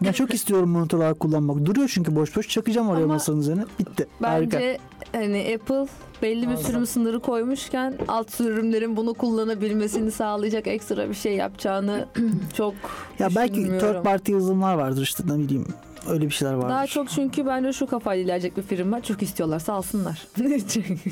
[0.00, 1.64] Ya çok istiyorum olarak kullanmak.
[1.64, 2.48] Duruyor çünkü boş boş.
[2.48, 3.64] Çakacağım oraya Ama masanın üzerine.
[3.78, 4.06] Bitti.
[4.20, 4.56] Harika.
[4.56, 4.78] Bence
[5.12, 5.86] hani Apple
[6.22, 12.08] belli bir sürüm sınırı koymuşken alt sürümlerin bunu kullanabilmesini sağlayacak ekstra bir şey yapacağını
[12.56, 12.74] çok
[13.18, 15.66] Ya belki third party yazılımlar vardır işte ne bileyim.
[16.08, 16.68] Öyle bir şeyler vardır.
[16.68, 20.26] Daha çok çünkü bence şu kafayla ilerleyecek bir firma çok istiyorlarsa alsınlar.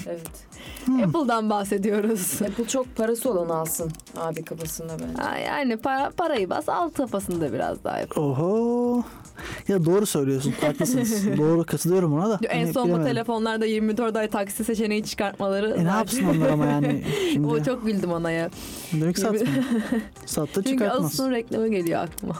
[0.07, 0.23] Evet.
[0.85, 1.03] Hmm.
[1.03, 2.43] Apple'dan bahsediyoruz.
[2.43, 5.23] Apple çok parası olan alsın abi kafasında bence.
[5.23, 8.19] Ha, yani para, parayı bas alt kafasında biraz daha yap.
[8.19, 9.03] Oho.
[9.69, 10.55] Ya doğru söylüyorsun.
[10.61, 11.27] Haklısınız.
[11.39, 12.39] doğru katılıyorum ona da.
[12.49, 15.71] En Hani son bu telefonlarda 24 ay taksi seçeneği çıkartmaları.
[15.71, 17.05] E ne yapsın onlar ama yani.
[17.33, 18.51] Şimdi O çok güldüm ona ya.
[18.93, 19.47] demek satmıyor.
[20.27, 21.05] Sattı Çünkü çıkartmaz.
[21.07, 22.35] Asus'un reklamı geliyor aklıma.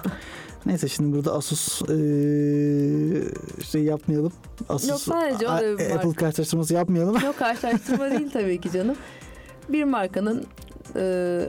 [0.67, 3.23] Neyse şimdi burada Asus eee,
[3.65, 4.33] şey yapmayalım.
[4.69, 5.95] Asus Yok, sadece o da bir marka.
[5.95, 7.17] Apple karşılaştırması yapmayalım.
[7.25, 8.97] Yok karşılaştırma değil tabii ki canım.
[9.69, 10.45] Bir markanın
[10.97, 11.03] e,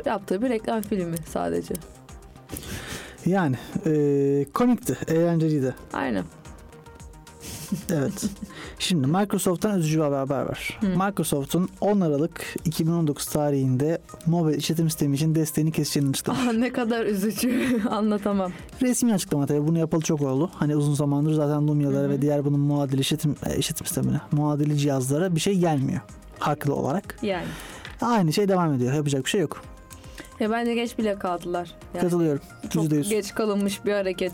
[0.06, 1.74] yaptığı bir reklam filmi sadece.
[3.26, 3.56] Yani
[3.86, 5.76] eee, komikti, eğlenceliydi.
[5.94, 6.24] Aynen.
[7.94, 8.26] Evet.
[8.80, 10.78] Şimdi Microsoft'tan üzücü bir haber var.
[10.82, 10.88] Hı.
[10.88, 16.42] Microsoft'un 10 Aralık 2019 tarihinde mobil işletim sistemi için desteğini keseceğini açıklamış.
[16.48, 18.52] Ah ne kadar üzücü anlatamam.
[18.82, 19.68] Resmi açıklama tabii.
[19.68, 20.50] Bunu yapalı çok oldu.
[20.54, 25.36] Hani uzun zamandır zaten Lumia'lara ve diğer bunun muadili işletim, e, işletim sistemine, muadili cihazlara
[25.36, 26.02] bir şey gelmiyor.
[26.40, 27.18] Haklı olarak.
[27.22, 27.46] Yani.
[28.02, 28.94] Aynı şey devam ediyor.
[28.94, 29.62] Yapacak bir şey yok.
[30.40, 31.72] Ya bence geç bile kaldılar.
[31.94, 32.42] Yani Katılıyorum.
[32.70, 33.10] çok %100.
[33.10, 34.34] geç kalınmış bir hareket.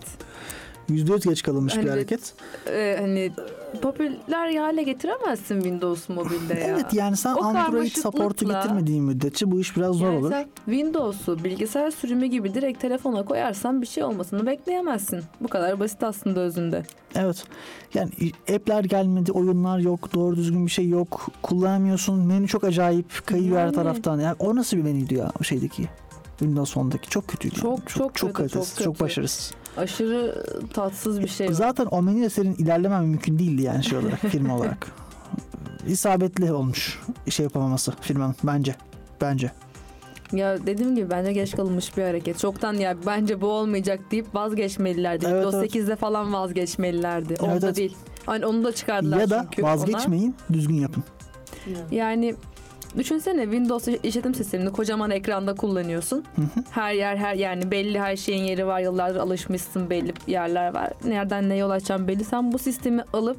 [0.89, 2.33] %100 geç kalınmış Hani bir hareket.
[2.67, 3.31] Ee, hani
[3.81, 6.59] popüler hale getiremezsin Windows mobilde ya.
[6.59, 10.31] Evet yani sen O Android support'u getirmediğin müddetçe bu iş biraz zor Yani olur.
[10.31, 15.23] sen Windows'u bilgisayar sürümü gibi direkt telefona koyarsan bir şey olmasını bekleyemezsin.
[15.41, 16.83] Bu kadar basit aslında özünde.
[17.15, 17.43] Evet.
[17.93, 18.11] Yani
[18.55, 21.27] app'ler gelmedi, oyunlar yok, doğru düzgün bir şey yok.
[21.41, 22.19] Kullanamıyorsun.
[22.19, 23.75] Menü çok acayip, kayıyor her Yani.
[23.75, 24.19] taraftan.
[24.19, 25.83] Yani o nasıl bir menüydü ya o şeydeki?
[26.39, 27.55] Windows 10'daki çok kötüydü.
[27.63, 27.77] yani.
[27.77, 29.03] Çok, çok kötü, kalitesiz, çok çok, kötü.
[29.03, 29.53] başarısız.
[29.77, 30.43] Aşırı
[30.73, 31.47] tatsız bir şey.
[31.47, 31.53] var.
[31.53, 34.91] Zaten o menüyle senin ilerlemen mümkün değildi yani şey olarak, firma olarak.
[35.87, 36.99] İsabetli olmuş
[37.29, 38.75] şey yapamaması firmanın bence.
[39.21, 39.51] Bence.
[40.31, 42.39] Ya dediğim gibi bence geç kalınmış bir hareket.
[42.39, 45.25] Çoktan ya bence bu olmayacak deyip vazgeçmelilerdi.
[45.25, 45.75] Evet, Windows evet.
[45.75, 47.27] 8'de falan vazgeçmelilerdi.
[47.29, 47.75] Evet, Onda evet.
[47.75, 47.97] değil.
[48.25, 49.71] Hani onu da çıkardılar ya da çünkü ona.
[49.71, 51.03] vazgeçmeyin, düzgün yapın.
[51.91, 52.35] Yani
[52.97, 56.23] düşünsene Windows işletim sistemini kocaman ekranda kullanıyorsun.
[56.35, 56.63] Hı hı.
[56.71, 58.79] Her yer her yani belli her şeyin yeri var.
[58.79, 60.93] Yıllardır alışmışsın belli yerler var.
[61.05, 62.23] Nereden ne yol açacağım belli.
[62.23, 63.37] Sen bu sistemi alıp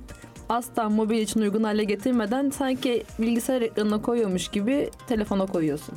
[0.48, 5.94] asla mobil için uygun hale getirmeden sanki bilgisayar ekranına koyuyormuş gibi telefona koyuyorsun.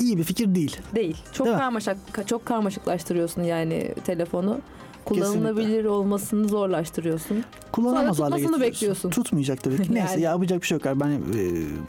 [0.00, 0.76] İyi bir fikir değil.
[0.94, 1.16] Değil.
[1.32, 1.60] Çok Değil mi?
[1.60, 1.96] karmaşık
[2.26, 4.60] çok karmaşıklaştırıyorsun yani telefonu.
[5.06, 7.44] Kullanılabilir olmasını zorlaştırıyorsun.
[7.72, 8.60] Kullanamaz Sonra hale getiriyorsun.
[8.72, 9.10] bekliyorsun.
[9.10, 9.82] Tutmayacak tabii ki.
[9.94, 10.22] Neyse Yani.
[10.22, 11.00] ya yapacak bir şey yok.
[11.00, 11.14] Ben e,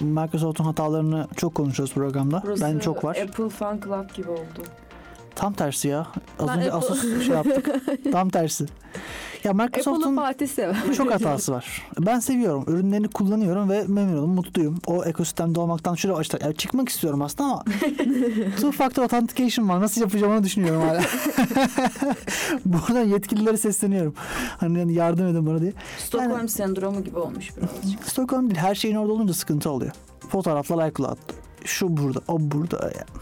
[0.05, 2.41] Microsoft'un hatalarını çok konuşuyoruz programda.
[2.45, 3.15] Burası ben çok var.
[3.15, 4.63] Apple Fan Club gibi oldu.
[5.37, 6.07] Tam tersi ya.
[6.39, 7.69] Az Ben önce Apple- Asus şey yaptık.
[8.11, 8.65] Tam tersi.
[9.43, 10.17] Ya Microsoft'un
[10.97, 11.87] çok hatası var.
[11.99, 12.63] Ben seviyorum.
[12.67, 14.77] Ürünlerini kullanıyorum ve memnunum, mutluyum.
[14.87, 16.41] O ekosistemde olmaktan şuraya açtılar.
[16.41, 17.63] Yani çıkmak istiyorum aslında ama
[18.55, 19.81] two factor authentication var.
[19.81, 21.01] Nasıl yapacağım onu düşünüyorum hala.
[22.65, 24.13] Buradan yetkililere sesleniyorum.
[24.57, 25.73] Hani yardım edin bana diye.
[25.97, 28.09] Stockholm sendromu gibi olmuş birazcık.
[28.09, 28.59] Stockholm değil.
[28.59, 29.91] Her şeyin orada olunca sıkıntı oluyor.
[30.29, 31.17] Fotoğraflar iCloud.
[31.65, 32.83] Şu burada, o burada.
[32.83, 33.21] Yani.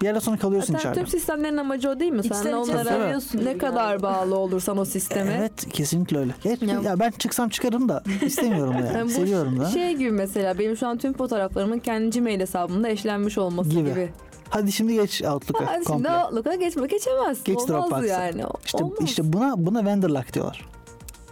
[0.00, 0.98] Bir yerden sonra kalıyorsun Zaten içeride.
[0.98, 2.22] tüm sistemlerin amacı o değil mi?
[2.22, 3.58] Sen İçten de içe onlara seviyorsun ne yani.
[3.58, 5.36] kadar bağlı olursan o sisteme.
[5.38, 6.32] Evet kesinlikle öyle.
[6.44, 8.92] Ya, Ya- ya ben çıksam çıkarım da istemiyorum da yani.
[8.96, 9.64] Yani bu Seviyorum da.
[9.70, 13.90] Şey gibi mesela benim şu an tüm fotoğraflarımın kendi Gmail hesabımda eşlenmiş olması Gibi.
[13.90, 14.08] gibi.
[14.50, 15.66] Hadi şimdi geç Outlook'a.
[15.66, 16.10] Hadi şimdi komple.
[16.10, 17.44] Outlook'a geçme geçemezsin.
[17.44, 18.06] Geç Olmaz Dropbox'a.
[18.06, 18.42] yani.
[18.64, 18.98] İşte, Olmaz.
[19.04, 20.64] işte buna buna vendor lock diyorlar.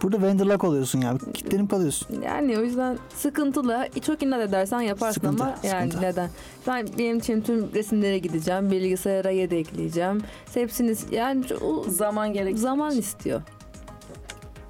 [0.01, 1.17] Burada vendor lock oluyorsun ya.
[1.33, 2.21] Kitlenip kalıyorsun.
[2.21, 3.87] Yani o yüzden sıkıntılı.
[4.05, 6.07] Çok inat edersen yaparsın Sıkıntı, ama yani sıkıntı.
[6.11, 6.29] neden?
[6.67, 8.71] Ben benim için tüm resimlere gideceğim.
[8.71, 10.21] Bilgisayara yedekleyeceğim.
[10.53, 12.57] Hepsini yani o Zaman gerek.
[12.59, 13.41] zaman istiyor.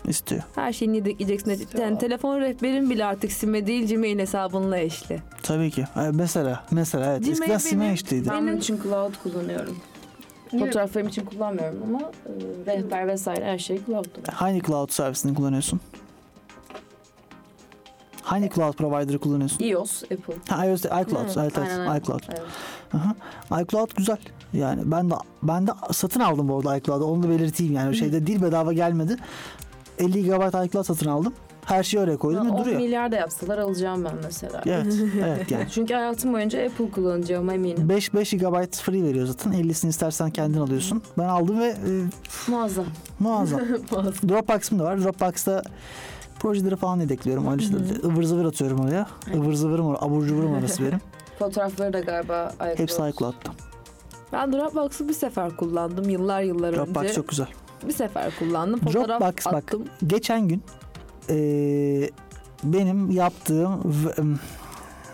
[0.08, 0.42] istiyor.
[0.56, 1.68] Her şeyini yedekleyeceksin.
[1.82, 5.22] Yani telefon rehberin bile artık sime değil Gmail hesabınla eşli.
[5.44, 5.86] Tabii ki.
[6.14, 7.20] Mesela mesela evet.
[7.20, 8.30] Gmail Eskiden Sime benim- işteydi.
[8.30, 9.78] Ben bunun Benim- için cloud kullanıyorum.
[10.52, 12.32] Fotoğraflarım için kullanmıyorum ama e,
[12.66, 14.34] rehber vesaire her şey cloud'da.
[14.34, 15.80] Hangi cloud servisini kullanıyorsun?
[18.22, 19.64] Hangi cloud provider'ı kullanıyorsun?
[19.66, 20.34] iOS, Apple.
[20.50, 21.26] Ha, iOS, iCloud.
[21.26, 22.00] Evet, evet, aynen öyle.
[22.00, 22.22] iCloud.
[22.30, 22.42] Evet.
[22.94, 23.16] Aha.
[23.62, 24.18] iCloud güzel.
[24.54, 27.06] Yani ben de ben de satın aldım bu arada iCloud'u.
[27.06, 27.96] Onu da belirteyim yani.
[27.96, 29.18] Şeyde değil bedava gelmedi.
[30.00, 31.34] 50 GB iCloud satın aldım.
[31.68, 32.78] Her şeyi oraya koydum ve 10 duruyor.
[32.82, 34.62] milyar da yapsalar alacağım ben mesela.
[34.66, 34.86] Evet.
[35.26, 35.66] evet yani.
[35.72, 37.90] Çünkü hayatım boyunca Apple kullanacağım eminim.
[37.90, 39.52] 5 5 GB free veriyor zaten.
[39.54, 41.02] 50'sini istersen kendin alıyorsun.
[41.18, 41.76] Ben aldım ve e,
[42.48, 42.86] Muazzam.
[43.20, 43.60] muazzam.
[44.30, 45.04] Dropbox'ım da var.
[45.04, 45.62] Dropbox'ta
[46.40, 47.52] projeleri falan yedekliyorum.
[47.52, 49.08] Öyle işte ıvır zıvır atıyorum oraya.
[49.34, 50.00] Ivır zıvırım oraya.
[50.06, 51.00] Abur cuburum orası benim.
[51.40, 52.80] Fotoğrafları da galiba iCloud.
[52.80, 53.50] Hepsi iCloud'da.
[54.34, 57.14] Ben Dropbox'u bir sefer kullandım yıllar yıllar Dropbox önce.
[57.14, 57.48] çok güzel.
[57.88, 58.80] Bir sefer kullandım.
[58.80, 59.54] Fotoğraf Dropbox bak.
[59.54, 59.84] attım.
[60.08, 60.64] Geçen gün
[61.30, 62.10] e,
[62.64, 63.94] benim yaptığım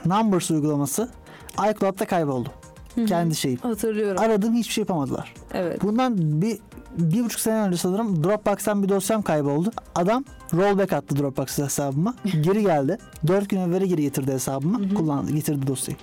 [0.06, 1.10] Numbers uygulaması
[1.54, 2.50] iCloud'da kayboldu.
[2.96, 3.06] Hı hı.
[3.06, 3.60] Kendi şeyim.
[3.60, 4.22] Hatırlıyorum.
[4.22, 5.34] Aradım hiçbir şey yapamadılar.
[5.54, 5.84] Evet.
[5.84, 6.60] Bundan bir
[6.98, 9.72] bir buçuk sene önce sanırım Dropbox'tan bir dosyam kayboldu.
[9.96, 12.16] Adam rollback attı Dropbox hesabıma.
[12.42, 12.98] Geri geldi.
[13.28, 14.80] Dört gün evvel geri getirdi hesabıma.
[14.80, 14.94] Hı hı.
[14.94, 15.98] Kullandı, getirdi dosyayı.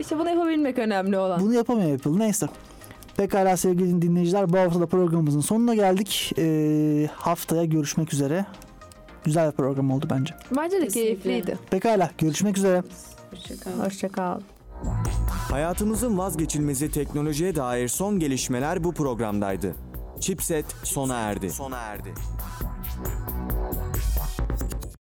[0.00, 1.40] İşte bunu yapabilmek önemli olan.
[1.40, 2.18] Bunu yapamıyor Apple.
[2.18, 2.46] Neyse.
[3.16, 6.32] Pekala sevgili dinleyiciler bu hafta da programımızın sonuna geldik.
[6.38, 8.46] Ee, haftaya görüşmek üzere.
[9.26, 10.34] Güzel bir program oldu bence.
[10.56, 11.58] Bence de keyifliydi.
[11.70, 12.82] Pekala görüşmek üzere.
[13.30, 13.84] Hoşçakal.
[13.84, 14.40] Hoşçakal.
[15.50, 19.74] Hayatımızın vazgeçilmezi teknolojiye dair son gelişmeler bu programdaydı.
[20.20, 21.50] Chipset sona erdi.
[21.50, 22.14] Sona erdi.